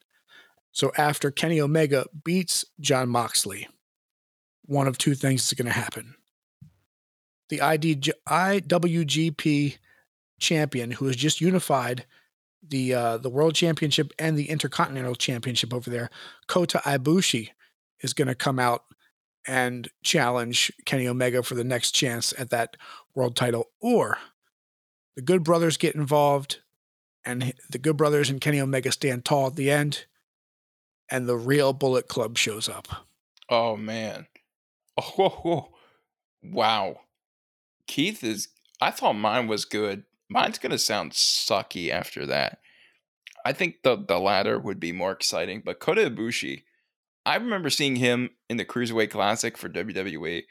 [0.72, 3.68] So after Kenny Omega beats Jon Moxley,
[4.66, 6.14] one of two things is going to happen.
[7.50, 9.76] The IDG, IWGP
[10.40, 12.06] champion who has just unified
[12.66, 16.10] the uh, the world championship and the intercontinental championship over there,
[16.46, 17.50] Kota Ibushi,
[18.00, 18.84] is going to come out
[19.46, 22.76] and challenge Kenny Omega for the next chance at that
[23.14, 24.18] world title, or
[25.16, 26.60] the Good Brothers get involved,
[27.24, 30.04] and the Good Brothers and Kenny Omega stand tall at the end,
[31.08, 32.88] and the real Bullet Club shows up.
[33.48, 34.26] Oh man.
[35.18, 35.70] Oh,
[36.42, 37.00] wow.
[37.90, 38.46] Keith is
[38.80, 40.04] I thought mine was good.
[40.28, 42.58] Mine's gonna sound sucky after that.
[43.44, 46.62] I think the the latter would be more exciting, but Kota Ibushi,
[47.26, 50.44] I remember seeing him in the Cruiserweight Classic for WWE.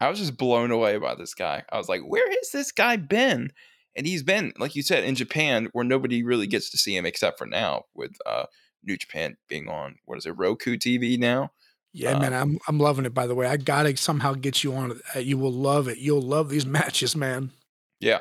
[0.00, 1.64] I was just blown away by this guy.
[1.70, 3.52] I was like, where has this guy been?
[3.94, 7.04] And he's been, like you said, in Japan where nobody really gets to see him
[7.04, 8.46] except for now with uh
[8.82, 11.50] New Japan being on what is it, Roku TV now?
[11.96, 13.14] Yeah, man, I'm I'm loving it.
[13.14, 15.24] By the way, I gotta somehow get you on it.
[15.24, 15.96] You will love it.
[15.96, 17.52] You'll love these matches, man.
[18.00, 18.20] Yeah.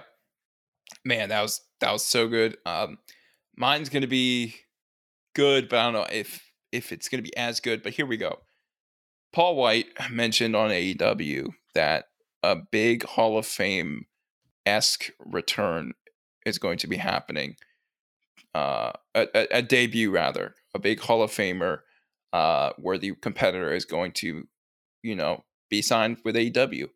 [1.03, 2.55] Man, that was that was so good.
[2.65, 2.99] Um
[3.57, 4.55] mine's gonna be
[5.36, 7.84] good, but I don't know if if it's gonna be as good.
[7.84, 8.39] But here we go.
[9.34, 12.05] Paul White mentioned on AEW that
[12.43, 14.05] a big Hall of Fame
[14.65, 15.91] esque return
[16.45, 17.57] is going to be happening.
[18.53, 21.80] Uh, a, a, a debut rather, a big Hall of Famer,
[22.36, 24.46] uh, where the competitor is going to,
[25.02, 26.90] you know, be signed with AEW.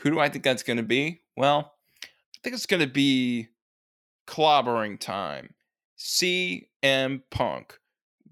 [0.00, 1.20] Who do I think that's going to be?
[1.36, 3.48] Well, I think it's going to be
[4.26, 5.52] clobbering time.
[5.98, 7.78] CM Punk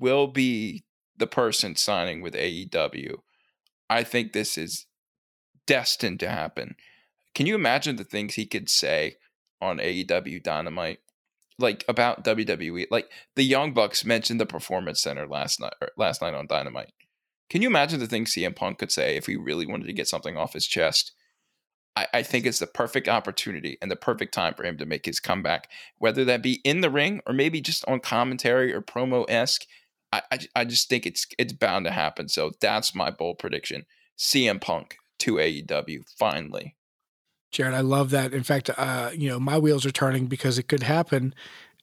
[0.01, 3.17] will be the person signing with AEW.
[3.91, 4.87] I think this is
[5.67, 6.77] destined to happen.
[7.35, 9.17] Can you imagine the things he could say
[9.61, 11.01] on AEW Dynamite?
[11.59, 15.75] Like about WWE, like the Young Bucks mentioned the Performance Center last night.
[15.97, 16.93] Last night on Dynamite.
[17.49, 20.09] Can you imagine the things CM Punk could say if he really wanted to get
[20.09, 21.13] something off his chest?
[21.97, 25.07] I, I think it's the perfect opportunity and the perfect time for him to make
[25.07, 29.25] his comeback, whether that be in the ring or maybe just on commentary or promo
[29.29, 29.67] esque.
[30.13, 32.29] I, I, I just think it's it's bound to happen.
[32.29, 33.85] So that's my bold prediction:
[34.19, 36.77] CM Punk to AEW finally.
[37.55, 38.35] Jared, I love that.
[38.35, 41.33] In fact, uh, you know, my wheels are turning because it could happen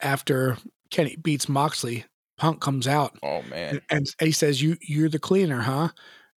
[0.01, 0.57] after
[0.89, 2.03] Kenny beats Moxley.
[2.37, 5.89] Punk comes out Oh man, and, and he says, "You you're the cleaner, huh?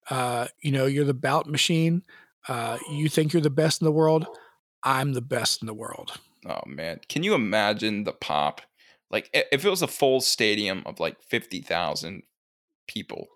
[0.07, 2.03] Uh, you know, you're the bout machine.
[2.47, 4.27] Uh, you think you're the best in the world.
[4.83, 8.61] I'm the best in the world." oh man, can you imagine the pop?
[9.09, 12.23] Like if it was a full stadium of like fifty thousand
[12.87, 13.27] people,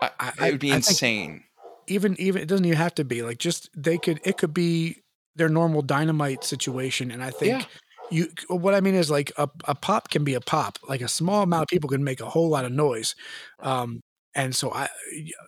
[0.00, 1.44] I, I- it would be I insane.
[1.88, 4.20] Even even it doesn't even have to be like just they could.
[4.24, 5.02] It could be
[5.36, 7.62] their normal dynamite situation, and I think.
[7.62, 7.68] Yeah.
[8.12, 10.80] You, what I mean is like a, a pop can be a pop.
[10.88, 13.14] Like a small amount of people can make a whole lot of noise.
[13.60, 14.00] Um,
[14.34, 14.88] and so I,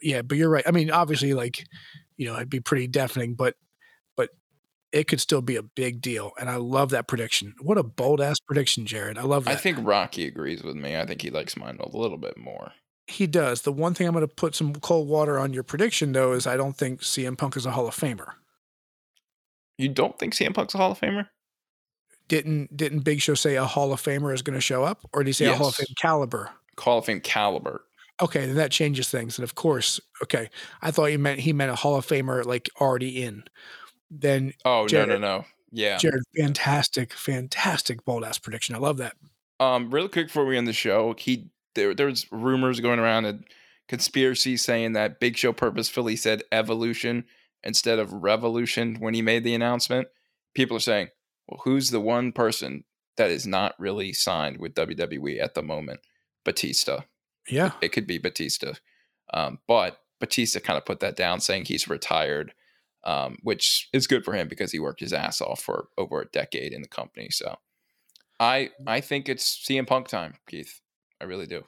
[0.01, 0.63] yeah, but you're right.
[0.65, 1.65] I mean, obviously, like,
[2.17, 3.57] you know, it'd be pretty deafening, but,
[4.17, 4.31] but
[4.93, 6.31] it could still be a big deal.
[6.39, 7.55] And I love that prediction.
[7.61, 9.19] What a bold ass prediction, Jared.
[9.19, 9.51] I love that.
[9.51, 10.97] I think Rocky agrees with me.
[10.97, 12.71] I think he likes mine a little bit more.
[13.09, 13.63] he does.
[13.63, 16.47] The one thing I'm going to put some cold water on your prediction, though, is
[16.47, 18.35] I don't think CM Punk is a Hall of Famer.
[19.83, 21.29] You don't think CM Punk's a Hall of Famer?
[22.29, 25.23] didn't didn't Big Show say a Hall of Famer is going to show up, or
[25.23, 26.51] did he say a Hall of Fame caliber?
[26.79, 27.85] Hall of Fame caliber.
[28.23, 29.37] Okay, then that changes things.
[29.39, 30.49] And of course, okay,
[30.81, 33.45] I thought he meant he meant a Hall of Famer like already in.
[34.11, 35.45] Then Oh no Jared- no no.
[35.75, 35.97] Yeah.
[35.97, 38.75] Jared, fantastic, fantastic bold ass prediction.
[38.75, 39.17] I love that.
[39.59, 43.45] Um, real quick before we end the show, he there there's rumors going around and
[43.89, 47.25] conspiracy saying that Big Show purposefully said evolution
[47.65, 50.09] instead of revolution when he made the announcement.
[50.55, 51.09] People are saying,
[51.47, 52.85] well, who's the one person
[53.17, 56.01] that is not really signed with WWE at the moment?
[56.45, 57.01] Batista.
[57.49, 58.75] Yeah, It could be Batista.
[59.35, 62.53] Um, but Batista kind of put that down, saying he's retired,
[63.05, 66.27] um, which is good for him because he worked his ass off for over a
[66.27, 67.29] decade in the company.
[67.31, 67.57] So
[68.39, 70.81] I I think it's CM Punk time, Keith.
[71.21, 71.65] I really do.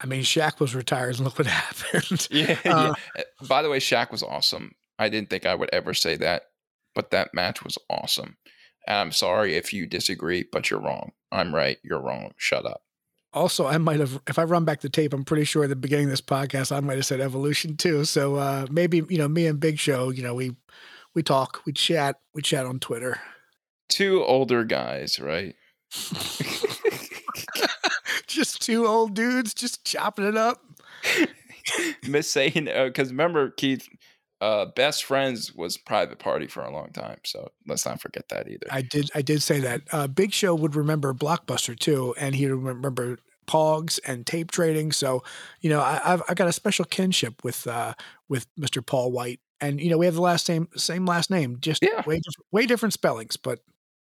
[0.00, 2.28] I mean, Shaq was retired, and look what happened.
[2.30, 2.58] Yeah.
[2.64, 3.22] Uh, yeah.
[3.48, 4.74] By the way, Shaq was awesome.
[4.98, 6.42] I didn't think I would ever say that,
[6.94, 8.36] but that match was awesome.
[8.86, 11.12] And I'm sorry if you disagree, but you're wrong.
[11.32, 11.78] I'm right.
[11.82, 12.32] You're wrong.
[12.36, 12.82] Shut up.
[13.32, 15.76] Also, I might have, if I run back the tape, I'm pretty sure at the
[15.76, 18.04] beginning of this podcast, I might have said evolution too.
[18.04, 20.54] So uh, maybe you know, me and Big Show, you know, we
[21.14, 23.20] we talk, we chat, we chat on Twitter.
[23.88, 25.56] Two older guys, right?
[28.28, 30.62] just two old dudes just chopping it up.
[32.08, 33.88] Miss saying because remember Keith,
[34.40, 38.48] uh, best friends was private party for a long time, so let's not forget that
[38.48, 38.66] either.
[38.70, 39.82] I did, I did say that.
[39.92, 44.92] Uh, Big Show would remember Blockbuster too, and he would remember Pogs and tape trading.
[44.92, 45.22] So,
[45.60, 47.94] you know, I, I've I got a special kinship with uh,
[48.28, 48.84] with Mr.
[48.84, 52.02] Paul White, and you know, we have the last same same last name, just Yeah.
[52.06, 52.20] way
[52.52, 53.60] way different spellings, but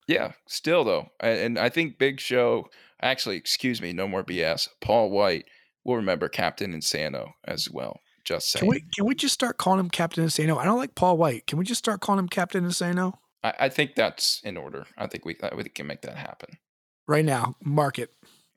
[0.09, 2.69] yeah, still though, and I think Big Show,
[3.01, 4.69] actually, excuse me, no more BS.
[4.81, 5.45] Paul White
[5.85, 8.01] will remember Captain Insano as well.
[8.25, 8.61] Just saying.
[8.61, 10.59] Can we can we just start calling him Captain Insano?
[10.59, 11.47] I don't like Paul White.
[11.47, 14.87] Can we just start calling him Captain Insano I, I think that's in order.
[14.97, 16.59] I think we we can make that happen.
[17.07, 17.57] right now?
[17.63, 18.11] Mark it.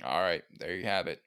[0.03, 1.21] All right, there you have it.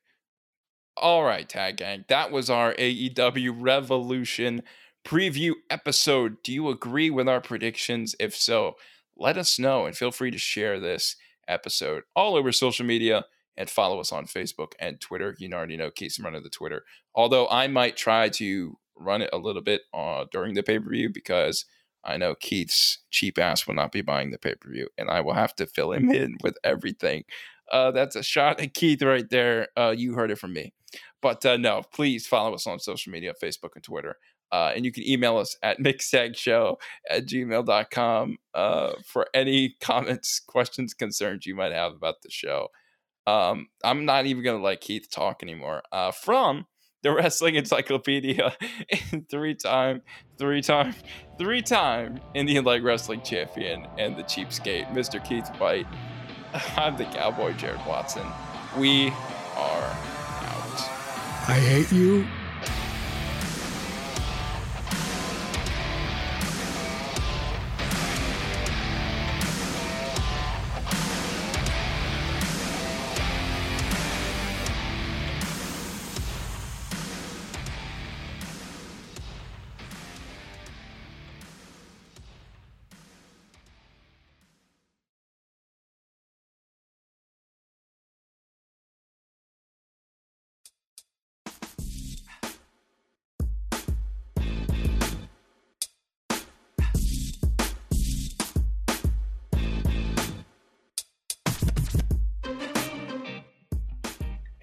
[0.96, 4.62] All right, Tag Gang, that was our AEW Revolution
[5.06, 6.42] preview episode.
[6.42, 8.16] Do you agree with our predictions?
[8.18, 8.74] If so,
[9.16, 11.16] let us know and feel free to share this
[11.46, 13.24] episode all over social media
[13.58, 15.34] and follow us on Facebook and Twitter.
[15.38, 16.84] You already know Keith's running the Twitter.
[17.14, 20.88] Although I might try to run it a little bit uh, during the pay per
[20.88, 21.66] view because
[22.04, 25.20] I know Keith's cheap ass will not be buying the pay per view, and I
[25.20, 27.24] will have to fill him in with everything.
[27.70, 29.68] Uh, that's a shot at Keith right there.
[29.76, 30.72] Uh, you heard it from me.
[31.20, 34.16] But uh, no, please follow us on social media, Facebook and Twitter.
[34.50, 36.76] Uh, and you can email us at mixtagshow
[37.10, 42.68] at gmail.com uh, for any comments, questions, concerns you might have about the show.
[43.28, 45.82] Um, I'm not even to let Keith talk anymore.
[45.92, 46.66] Uh, from
[47.02, 48.56] the Wrestling Encyclopedia,
[49.30, 50.00] three time,
[50.38, 50.94] three time,
[51.36, 55.22] three time Indian Leg Wrestling Champion and the Cheapskate, Mr.
[55.22, 55.86] Keith White.
[56.76, 58.26] I'm the Cowboy Jared Watson.
[58.78, 59.08] We
[59.56, 59.96] are
[60.46, 60.88] out.
[61.48, 62.26] I hate you.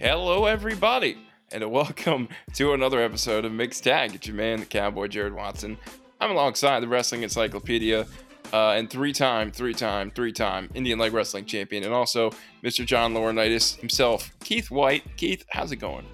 [0.08, 1.18] Hello, everybody,
[1.52, 4.14] and welcome to another episode of Mixed Tag.
[4.14, 5.80] It's your man, the Cowboy Jared Watson.
[6.22, 8.06] I'm alongside the Wrestling Encyclopedia
[8.54, 12.30] uh, and three-time, three-time, three-time Indian Leg Wrestling Champion, and also
[12.64, 12.86] Mr.
[12.86, 15.18] John Laurinaitis himself, Keith White.
[15.18, 16.06] Keith, how's it going?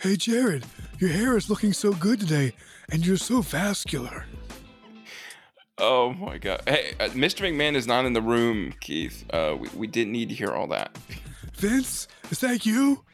[0.00, 0.64] Hey Jared,
[0.98, 2.54] your hair is looking so good today,
[2.90, 4.24] and you're so vascular.
[5.76, 6.62] Oh my God!
[6.66, 7.46] Hey, uh, Mr.
[7.46, 9.26] McMahon is not in the room, Keith.
[9.30, 10.96] Uh, we, we didn't need to hear all that.
[11.60, 13.04] Vince, is that you?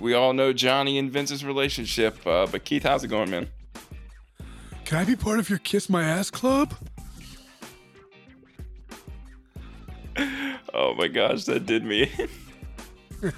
[0.00, 3.46] We all know Johnny and Vince's relationship, uh, but Keith, how's it going, man?
[4.84, 6.74] Can I be part of your Kiss My Ass Club?
[10.74, 12.10] Oh my gosh, that did me.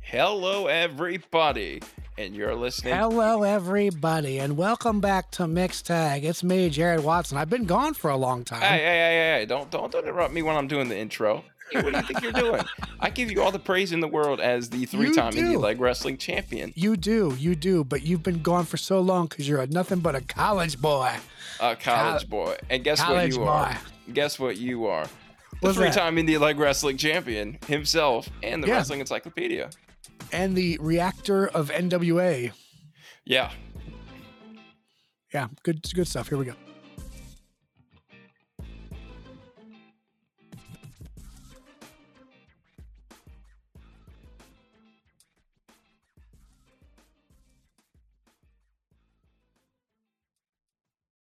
[0.00, 1.80] Hello, everybody,
[2.16, 2.94] and you're listening.
[2.94, 6.24] Hello, everybody, and welcome back to Mixed Tag.
[6.24, 7.38] It's me, Jared Watson.
[7.38, 8.60] I've been gone for a long time.
[8.60, 9.46] Hey, hey, hey, hey!
[9.46, 11.44] Don't, don't interrupt me when I'm doing the intro.
[11.72, 12.62] Hey, what do you think you're doing?
[13.00, 16.18] I give you all the praise in the world as the three-time indie leg wrestling
[16.18, 16.72] champion.
[16.76, 20.00] You do, you do, but you've been gone for so long because you're a nothing
[20.00, 21.14] but a college boy.
[21.60, 22.56] A college boy.
[22.68, 23.46] And guess what you boy.
[23.46, 23.78] are?
[24.12, 25.06] Guess what you are?
[25.62, 28.74] The three-time indie leg wrestling champion himself and the Yeah.
[28.74, 29.70] wrestling encyclopedia.
[30.32, 32.52] And the reactor of NWA.
[33.24, 33.50] Yeah.
[35.32, 36.28] Yeah, good, good stuff.
[36.28, 36.54] Here we go.